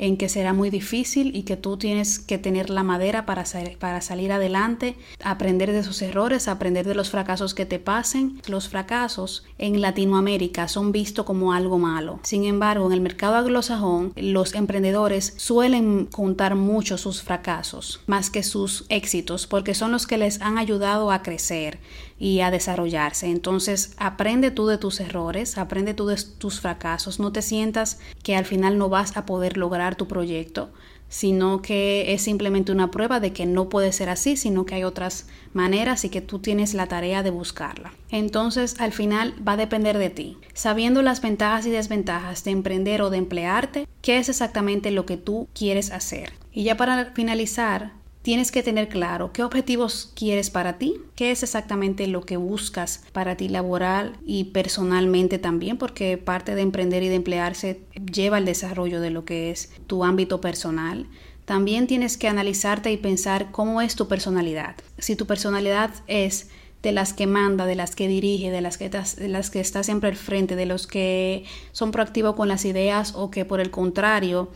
en 0.00 0.16
que 0.16 0.28
será 0.28 0.52
muy 0.52 0.70
difícil 0.70 1.36
y 1.36 1.42
que 1.42 1.56
tú 1.56 1.76
tienes 1.76 2.18
que 2.18 2.38
tener 2.38 2.70
la 2.70 2.82
madera 2.82 3.26
para, 3.26 3.44
para 3.78 4.00
salir 4.00 4.32
adelante, 4.32 4.96
aprender 5.22 5.70
de 5.70 5.80
esos 5.80 6.00
errores, 6.02 6.48
aprender 6.48 6.86
de 6.86 6.94
los 6.94 7.10
fracasos 7.10 7.54
que 7.54 7.66
te 7.66 7.78
pasen. 7.78 8.40
Los 8.48 8.68
fracasos 8.68 9.44
en 9.58 9.80
Latinoamérica 9.80 10.68
son 10.68 10.90
vistos 10.90 11.26
como 11.26 11.52
algo 11.52 11.78
malo. 11.78 12.18
Sin 12.22 12.44
embargo, 12.44 12.86
en 12.86 12.92
el 12.92 13.00
mercado 13.00 13.36
anglosajón, 13.36 14.12
los 14.16 14.54
emprendedores 14.54 15.34
suelen 15.36 16.06
contar 16.06 16.56
mucho 16.56 16.96
sus 16.98 17.22
fracasos 17.22 18.00
más 18.06 18.30
que 18.30 18.42
sus 18.42 18.86
éxitos 18.88 19.46
porque 19.46 19.74
son 19.74 19.92
los 19.92 20.06
que 20.06 20.18
les 20.18 20.40
han 20.40 20.58
ayudado 20.58 21.10
a 21.10 21.22
crecer 21.22 21.78
y 22.20 22.40
a 22.40 22.52
desarrollarse. 22.52 23.26
Entonces, 23.26 23.94
aprende 23.96 24.52
tú 24.52 24.68
de 24.68 24.78
tus 24.78 25.00
errores, 25.00 25.58
aprende 25.58 25.94
tú 25.94 26.06
de 26.06 26.16
tus 26.38 26.60
fracasos, 26.60 27.18
no 27.18 27.32
te 27.32 27.42
sientas 27.42 27.98
que 28.22 28.36
al 28.36 28.44
final 28.44 28.78
no 28.78 28.88
vas 28.88 29.16
a 29.16 29.26
poder 29.26 29.56
lograr 29.56 29.96
tu 29.96 30.06
proyecto, 30.06 30.70
sino 31.08 31.62
que 31.62 32.12
es 32.12 32.22
simplemente 32.22 32.70
una 32.72 32.90
prueba 32.90 33.18
de 33.18 33.32
que 33.32 33.46
no 33.46 33.68
puede 33.68 33.90
ser 33.90 34.10
así, 34.10 34.36
sino 34.36 34.64
que 34.64 34.76
hay 34.76 34.84
otras 34.84 35.26
maneras 35.54 36.04
y 36.04 36.10
que 36.10 36.20
tú 36.20 36.38
tienes 36.38 36.74
la 36.74 36.86
tarea 36.86 37.22
de 37.22 37.30
buscarla. 37.30 37.92
Entonces, 38.10 38.76
al 38.78 38.92
final 38.92 39.34
va 39.46 39.54
a 39.54 39.56
depender 39.56 39.98
de 39.98 40.10
ti. 40.10 40.36
Sabiendo 40.52 41.02
las 41.02 41.22
ventajas 41.22 41.66
y 41.66 41.70
desventajas 41.70 42.44
de 42.44 42.52
emprender 42.52 43.02
o 43.02 43.10
de 43.10 43.18
emplearte, 43.18 43.88
¿qué 44.02 44.18
es 44.18 44.28
exactamente 44.28 44.90
lo 44.90 45.06
que 45.06 45.16
tú 45.16 45.48
quieres 45.54 45.90
hacer? 45.90 46.34
Y 46.52 46.64
ya 46.64 46.76
para 46.76 47.06
finalizar, 47.06 47.92
Tienes 48.22 48.52
que 48.52 48.62
tener 48.62 48.88
claro 48.88 49.32
qué 49.32 49.42
objetivos 49.42 50.12
quieres 50.14 50.50
para 50.50 50.76
ti, 50.76 50.96
qué 51.16 51.30
es 51.30 51.42
exactamente 51.42 52.06
lo 52.06 52.20
que 52.20 52.36
buscas 52.36 53.02
para 53.12 53.36
ti 53.36 53.48
laboral 53.48 54.18
y 54.26 54.44
personalmente 54.44 55.38
también, 55.38 55.78
porque 55.78 56.18
parte 56.18 56.54
de 56.54 56.60
emprender 56.60 57.02
y 57.02 57.08
de 57.08 57.14
emplearse 57.14 57.80
lleva 58.12 58.36
al 58.36 58.44
desarrollo 58.44 59.00
de 59.00 59.08
lo 59.08 59.24
que 59.24 59.50
es 59.50 59.72
tu 59.86 60.04
ámbito 60.04 60.42
personal. 60.42 61.06
También 61.46 61.86
tienes 61.86 62.18
que 62.18 62.28
analizarte 62.28 62.92
y 62.92 62.98
pensar 62.98 63.50
cómo 63.52 63.80
es 63.80 63.96
tu 63.96 64.06
personalidad. 64.06 64.76
Si 64.98 65.16
tu 65.16 65.26
personalidad 65.26 65.90
es 66.06 66.50
de 66.82 66.92
las 66.92 67.12
que 67.12 67.26
manda, 67.26 67.66
de 67.66 67.74
las 67.74 67.96
que 67.96 68.06
dirige, 68.08 68.50
de 68.50 68.60
las 68.60 68.78
que, 68.78 68.88
de 68.88 69.28
las 69.28 69.50
que 69.50 69.60
está 69.60 69.82
siempre 69.82 70.10
al 70.10 70.16
frente, 70.16 70.56
de 70.56 70.66
los 70.66 70.86
que 70.86 71.44
son 71.72 71.90
proactivos 71.90 72.36
con 72.36 72.48
las 72.48 72.64
ideas 72.64 73.14
o 73.14 73.30
que 73.30 73.44
por 73.44 73.60
el 73.60 73.70
contrario 73.70 74.50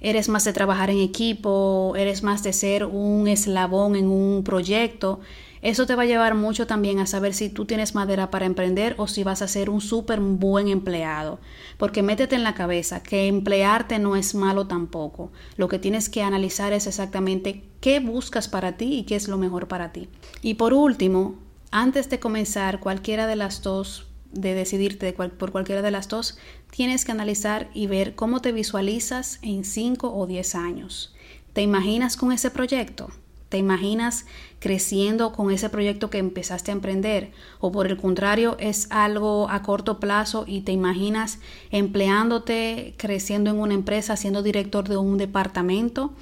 eres 0.00 0.28
más 0.28 0.44
de 0.44 0.52
trabajar 0.52 0.90
en 0.90 0.98
equipo, 0.98 1.94
eres 1.96 2.22
más 2.22 2.42
de 2.42 2.52
ser 2.52 2.84
un 2.84 3.28
eslabón 3.28 3.96
en 3.96 4.08
un 4.08 4.42
proyecto. 4.44 5.20
Eso 5.62 5.86
te 5.86 5.94
va 5.94 6.04
a 6.04 6.06
llevar 6.06 6.34
mucho 6.34 6.66
también 6.66 7.00
a 7.00 7.06
saber 7.06 7.34
si 7.34 7.50
tú 7.50 7.66
tienes 7.66 7.94
madera 7.94 8.30
para 8.30 8.46
emprender 8.46 8.94
o 8.96 9.06
si 9.06 9.24
vas 9.24 9.42
a 9.42 9.48
ser 9.48 9.68
un 9.68 9.82
súper 9.82 10.18
buen 10.18 10.68
empleado. 10.68 11.38
Porque 11.76 12.02
métete 12.02 12.34
en 12.34 12.44
la 12.44 12.54
cabeza 12.54 13.02
que 13.02 13.28
emplearte 13.28 13.98
no 13.98 14.16
es 14.16 14.34
malo 14.34 14.66
tampoco. 14.66 15.30
Lo 15.56 15.68
que 15.68 15.78
tienes 15.78 16.08
que 16.08 16.22
analizar 16.22 16.72
es 16.72 16.86
exactamente 16.86 17.62
qué 17.80 18.00
buscas 18.00 18.48
para 18.48 18.78
ti 18.78 19.00
y 19.00 19.02
qué 19.02 19.16
es 19.16 19.28
lo 19.28 19.36
mejor 19.36 19.68
para 19.68 19.92
ti. 19.92 20.08
Y 20.40 20.54
por 20.54 20.72
último, 20.72 21.34
antes 21.70 22.08
de 22.08 22.20
comenzar 22.20 22.80
cualquiera 22.80 23.26
de 23.26 23.36
las 23.36 23.62
dos 23.62 24.09
de 24.32 24.54
decidirte 24.54 25.12
por 25.12 25.52
cualquiera 25.52 25.82
de 25.82 25.90
las 25.90 26.08
dos, 26.08 26.38
tienes 26.70 27.04
que 27.04 27.12
analizar 27.12 27.70
y 27.74 27.86
ver 27.86 28.14
cómo 28.14 28.40
te 28.40 28.52
visualizas 28.52 29.38
en 29.42 29.64
5 29.64 30.14
o 30.14 30.26
10 30.26 30.54
años. 30.54 31.14
¿Te 31.52 31.62
imaginas 31.62 32.16
con 32.16 32.32
ese 32.32 32.50
proyecto? 32.50 33.10
¿Te 33.50 33.58
imaginas 33.58 34.26
creciendo 34.60 35.32
con 35.32 35.50
ese 35.50 35.68
proyecto 35.68 36.08
que 36.08 36.18
empezaste 36.18 36.70
a 36.70 36.74
emprender? 36.74 37.32
¿O 37.58 37.72
por 37.72 37.88
el 37.88 37.96
contrario 37.96 38.56
es 38.60 38.86
algo 38.90 39.48
a 39.50 39.62
corto 39.62 39.98
plazo 39.98 40.44
y 40.46 40.60
te 40.60 40.70
imaginas 40.70 41.40
empleándote, 41.72 42.94
creciendo 42.96 43.50
en 43.50 43.58
una 43.58 43.74
empresa, 43.74 44.16
siendo 44.16 44.44
director 44.44 44.88
de 44.88 44.96
un 44.96 45.18
departamento? 45.18 46.12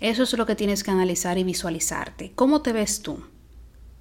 Eso 0.00 0.22
es 0.22 0.32
lo 0.34 0.46
que 0.46 0.54
tienes 0.54 0.84
que 0.84 0.92
analizar 0.92 1.38
y 1.38 1.44
visualizarte. 1.44 2.30
¿Cómo 2.36 2.62
te 2.62 2.72
ves 2.72 3.02
tú? 3.02 3.18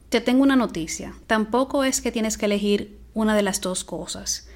Te 0.10 0.22
tengo 0.22 0.44
una 0.44 0.56
noticia. 0.56 1.16
Tampoco 1.26 1.84
es 1.84 2.02
que 2.02 2.12
tienes 2.12 2.38
que 2.38 2.46
elegir 2.46 3.00
una 3.16 3.36
de 3.36 3.42
las 3.42 3.62
dos 3.62 3.84
cosas, 3.84 4.48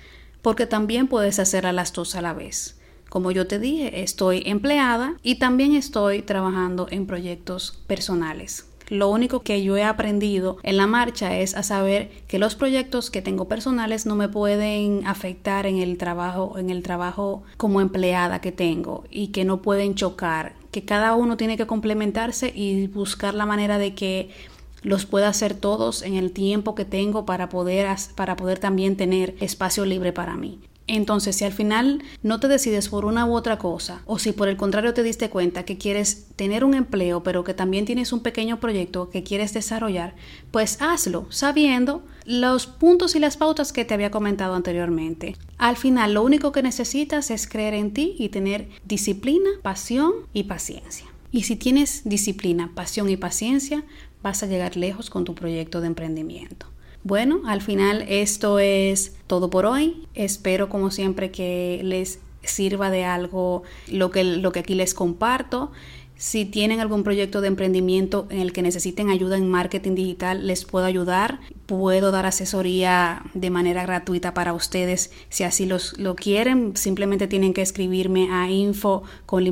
porque 0.43 0.67
también 0.67 1.07
puedes 1.07 1.39
hacer 1.39 1.65
a 1.65 1.73
las 1.73 1.91
dos 1.93 2.13
a 2.13 2.21
la 2.21 2.33
vez. 2.33 2.79
Como 3.09 3.31
yo 3.31 3.47
te 3.47 3.57
dije, 3.57 4.03
estoy 4.03 4.43
empleada 4.45 5.15
y 5.23 5.35
también 5.35 5.73
estoy 5.73 6.21
trabajando 6.21 6.87
en 6.91 7.07
proyectos 7.07 7.79
personales. 7.87 8.67
Lo 8.89 9.09
único 9.09 9.43
que 9.43 9.63
yo 9.63 9.77
he 9.77 9.83
aprendido 9.83 10.57
en 10.63 10.77
la 10.77 10.87
marcha 10.87 11.37
es 11.37 11.55
a 11.55 11.61
saber 11.61 12.09
que 12.27 12.39
los 12.39 12.55
proyectos 12.55 13.11
que 13.11 13.21
tengo 13.21 13.47
personales 13.47 14.07
no 14.07 14.15
me 14.15 14.29
pueden 14.29 15.05
afectar 15.05 15.67
en 15.67 15.77
el 15.77 15.97
trabajo, 15.97 16.57
en 16.57 16.71
el 16.71 16.81
trabajo 16.81 17.43
como 17.57 17.81
empleada 17.81 18.41
que 18.41 18.51
tengo 18.51 19.03
y 19.11 19.27
que 19.27 19.45
no 19.45 19.61
pueden 19.61 19.93
chocar, 19.93 20.55
que 20.71 20.85
cada 20.85 21.15
uno 21.15 21.37
tiene 21.37 21.55
que 21.55 21.67
complementarse 21.67 22.51
y 22.53 22.87
buscar 22.87 23.35
la 23.35 23.45
manera 23.45 23.77
de 23.77 23.93
que 23.93 24.31
los 24.81 25.05
pueda 25.05 25.29
hacer 25.29 25.53
todos 25.53 26.01
en 26.01 26.15
el 26.15 26.31
tiempo 26.31 26.75
que 26.75 26.85
tengo 26.85 27.25
para 27.25 27.49
poder, 27.49 27.87
para 28.15 28.35
poder 28.35 28.59
también 28.59 28.95
tener 28.95 29.35
espacio 29.39 29.85
libre 29.85 30.13
para 30.13 30.35
mí. 30.35 30.59
Entonces, 30.89 31.35
si 31.35 31.45
al 31.45 31.53
final 31.53 32.01
no 32.23 32.39
te 32.39 32.47
decides 32.47 32.89
por 32.89 33.05
una 33.05 33.27
u 33.27 33.35
otra 33.35 33.59
cosa, 33.59 34.01
o 34.05 34.17
si 34.17 34.31
por 34.31 34.47
el 34.47 34.57
contrario 34.57 34.95
te 34.95 35.03
diste 35.03 35.29
cuenta 35.29 35.63
que 35.63 35.77
quieres 35.77 36.25
tener 36.35 36.63
un 36.63 36.73
empleo, 36.73 37.21
pero 37.21 37.43
que 37.43 37.53
también 37.53 37.85
tienes 37.85 38.11
un 38.11 38.21
pequeño 38.21 38.59
proyecto 38.59 39.11
que 39.11 39.21
quieres 39.21 39.53
desarrollar, 39.53 40.15
pues 40.49 40.81
hazlo, 40.81 41.27
sabiendo 41.29 42.01
los 42.25 42.65
puntos 42.65 43.15
y 43.15 43.19
las 43.19 43.37
pautas 43.37 43.71
que 43.71 43.85
te 43.85 43.93
había 43.93 44.09
comentado 44.09 44.55
anteriormente. 44.55 45.35
Al 45.59 45.77
final, 45.77 46.15
lo 46.15 46.23
único 46.23 46.51
que 46.51 46.63
necesitas 46.63 47.29
es 47.29 47.47
creer 47.47 47.75
en 47.75 47.93
ti 47.93 48.15
y 48.17 48.29
tener 48.29 48.69
disciplina, 48.83 49.49
pasión 49.61 50.13
y 50.33 50.45
paciencia. 50.45 51.05
Y 51.31 51.43
si 51.43 51.55
tienes 51.55 52.01
disciplina, 52.05 52.71
pasión 52.73 53.09
y 53.09 53.17
paciencia, 53.17 53.83
vas 54.21 54.43
a 54.43 54.47
llegar 54.47 54.75
lejos 54.77 55.09
con 55.09 55.25
tu 55.25 55.35
proyecto 55.35 55.81
de 55.81 55.87
emprendimiento. 55.87 56.67
Bueno, 57.03 57.41
al 57.45 57.61
final 57.61 58.05
esto 58.07 58.59
es 58.59 59.15
todo 59.27 59.49
por 59.49 59.65
hoy. 59.65 60.07
Espero 60.15 60.69
como 60.69 60.91
siempre 60.91 61.31
que 61.31 61.79
les 61.83 62.19
sirva 62.43 62.89
de 62.89 63.05
algo 63.05 63.63
lo 63.89 64.11
que, 64.11 64.23
lo 64.23 64.51
que 64.51 64.59
aquí 64.59 64.75
les 64.75 64.93
comparto. 64.93 65.71
Si 66.15 66.43
tienen 66.43 66.81
algún 66.81 67.03
proyecto 67.03 67.39
de 67.39 67.47
emprendimiento 67.47 68.27
en 68.29 68.41
el 68.41 68.51
que 68.51 68.61
necesiten 68.61 69.09
ayuda 69.09 69.37
en 69.37 69.49
marketing 69.49 69.95
digital, 69.95 70.45
les 70.45 70.65
puedo 70.65 70.85
ayudar. 70.85 71.39
Puedo 71.65 72.11
dar 72.11 72.25
asesoría 72.25 73.23
de 73.33 73.49
manera 73.49 73.83
gratuita 73.83 74.33
para 74.33 74.51
ustedes 74.53 75.11
si 75.29 75.45
así 75.45 75.65
los, 75.65 75.97
lo 75.97 76.15
quieren. 76.15 76.75
Simplemente 76.75 77.27
tienen 77.27 77.53
que 77.53 77.61
escribirme 77.61 78.29
a 78.33 78.51
info 78.51 79.03
con 79.25 79.45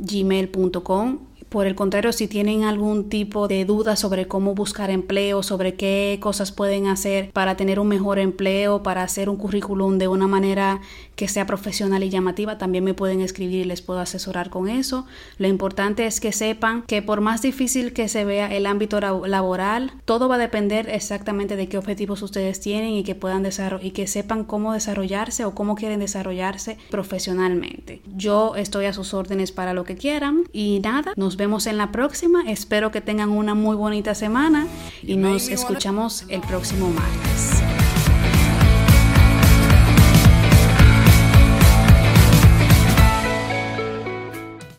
gmail.com 0.00 1.18
por 1.48 1.66
el 1.66 1.74
contrario, 1.74 2.12
si 2.12 2.28
tienen 2.28 2.64
algún 2.64 3.08
tipo 3.08 3.48
de 3.48 3.64
duda 3.64 3.96
sobre 3.96 4.26
cómo 4.26 4.54
buscar 4.54 4.90
empleo, 4.90 5.42
sobre 5.42 5.74
qué 5.74 6.18
cosas 6.20 6.52
pueden 6.52 6.86
hacer 6.86 7.30
para 7.32 7.56
tener 7.56 7.80
un 7.80 7.88
mejor 7.88 8.18
empleo, 8.18 8.82
para 8.82 9.02
hacer 9.02 9.28
un 9.28 9.36
currículum 9.36 9.98
de 9.98 10.08
una 10.08 10.26
manera 10.26 10.80
que 11.16 11.28
sea 11.28 11.46
profesional 11.46 12.02
y 12.04 12.10
llamativa, 12.10 12.58
también 12.58 12.84
me 12.84 12.94
pueden 12.94 13.20
escribir 13.20 13.60
y 13.60 13.64
les 13.64 13.82
puedo 13.82 14.00
asesorar 14.00 14.50
con 14.50 14.68
eso. 14.68 15.06
Lo 15.38 15.48
importante 15.48 16.06
es 16.06 16.20
que 16.20 16.32
sepan 16.32 16.82
que 16.82 17.02
por 17.02 17.20
más 17.20 17.42
difícil 17.42 17.92
que 17.92 18.08
se 18.08 18.24
vea 18.24 18.54
el 18.54 18.66
ámbito 18.66 19.00
laboral, 19.00 19.92
todo 20.04 20.28
va 20.28 20.36
a 20.36 20.38
depender 20.38 20.88
exactamente 20.88 21.56
de 21.56 21.68
qué 21.68 21.78
objetivos 21.78 22.22
ustedes 22.22 22.60
tienen 22.60 22.90
y 22.90 23.02
que 23.02 23.14
puedan 23.14 23.42
desarrollar 23.42 23.84
y 23.84 23.90
que 23.90 24.06
sepan 24.06 24.44
cómo 24.44 24.72
desarrollarse 24.72 25.44
o 25.44 25.54
cómo 25.54 25.74
quieren 25.74 26.00
desarrollarse 26.00 26.78
profesionalmente. 26.90 28.02
Yo 28.14 28.54
estoy 28.56 28.86
a 28.86 28.92
sus 28.92 29.14
órdenes 29.14 29.52
para 29.52 29.74
lo 29.74 29.84
que 29.84 29.96
quieran 29.96 30.44
y 30.52 30.80
nada, 30.82 31.12
nos 31.16 31.36
vemos 31.38 31.66
en 31.66 31.78
la 31.78 31.90
próxima. 31.92 32.42
Espero 32.46 32.90
que 32.90 33.00
tengan 33.00 33.30
una 33.30 33.54
muy 33.54 33.76
bonita 33.76 34.14
semana 34.14 34.66
y 35.02 35.16
nos 35.16 35.48
escuchamos 35.48 36.24
el 36.28 36.42
próximo 36.42 36.90
martes. 36.90 37.57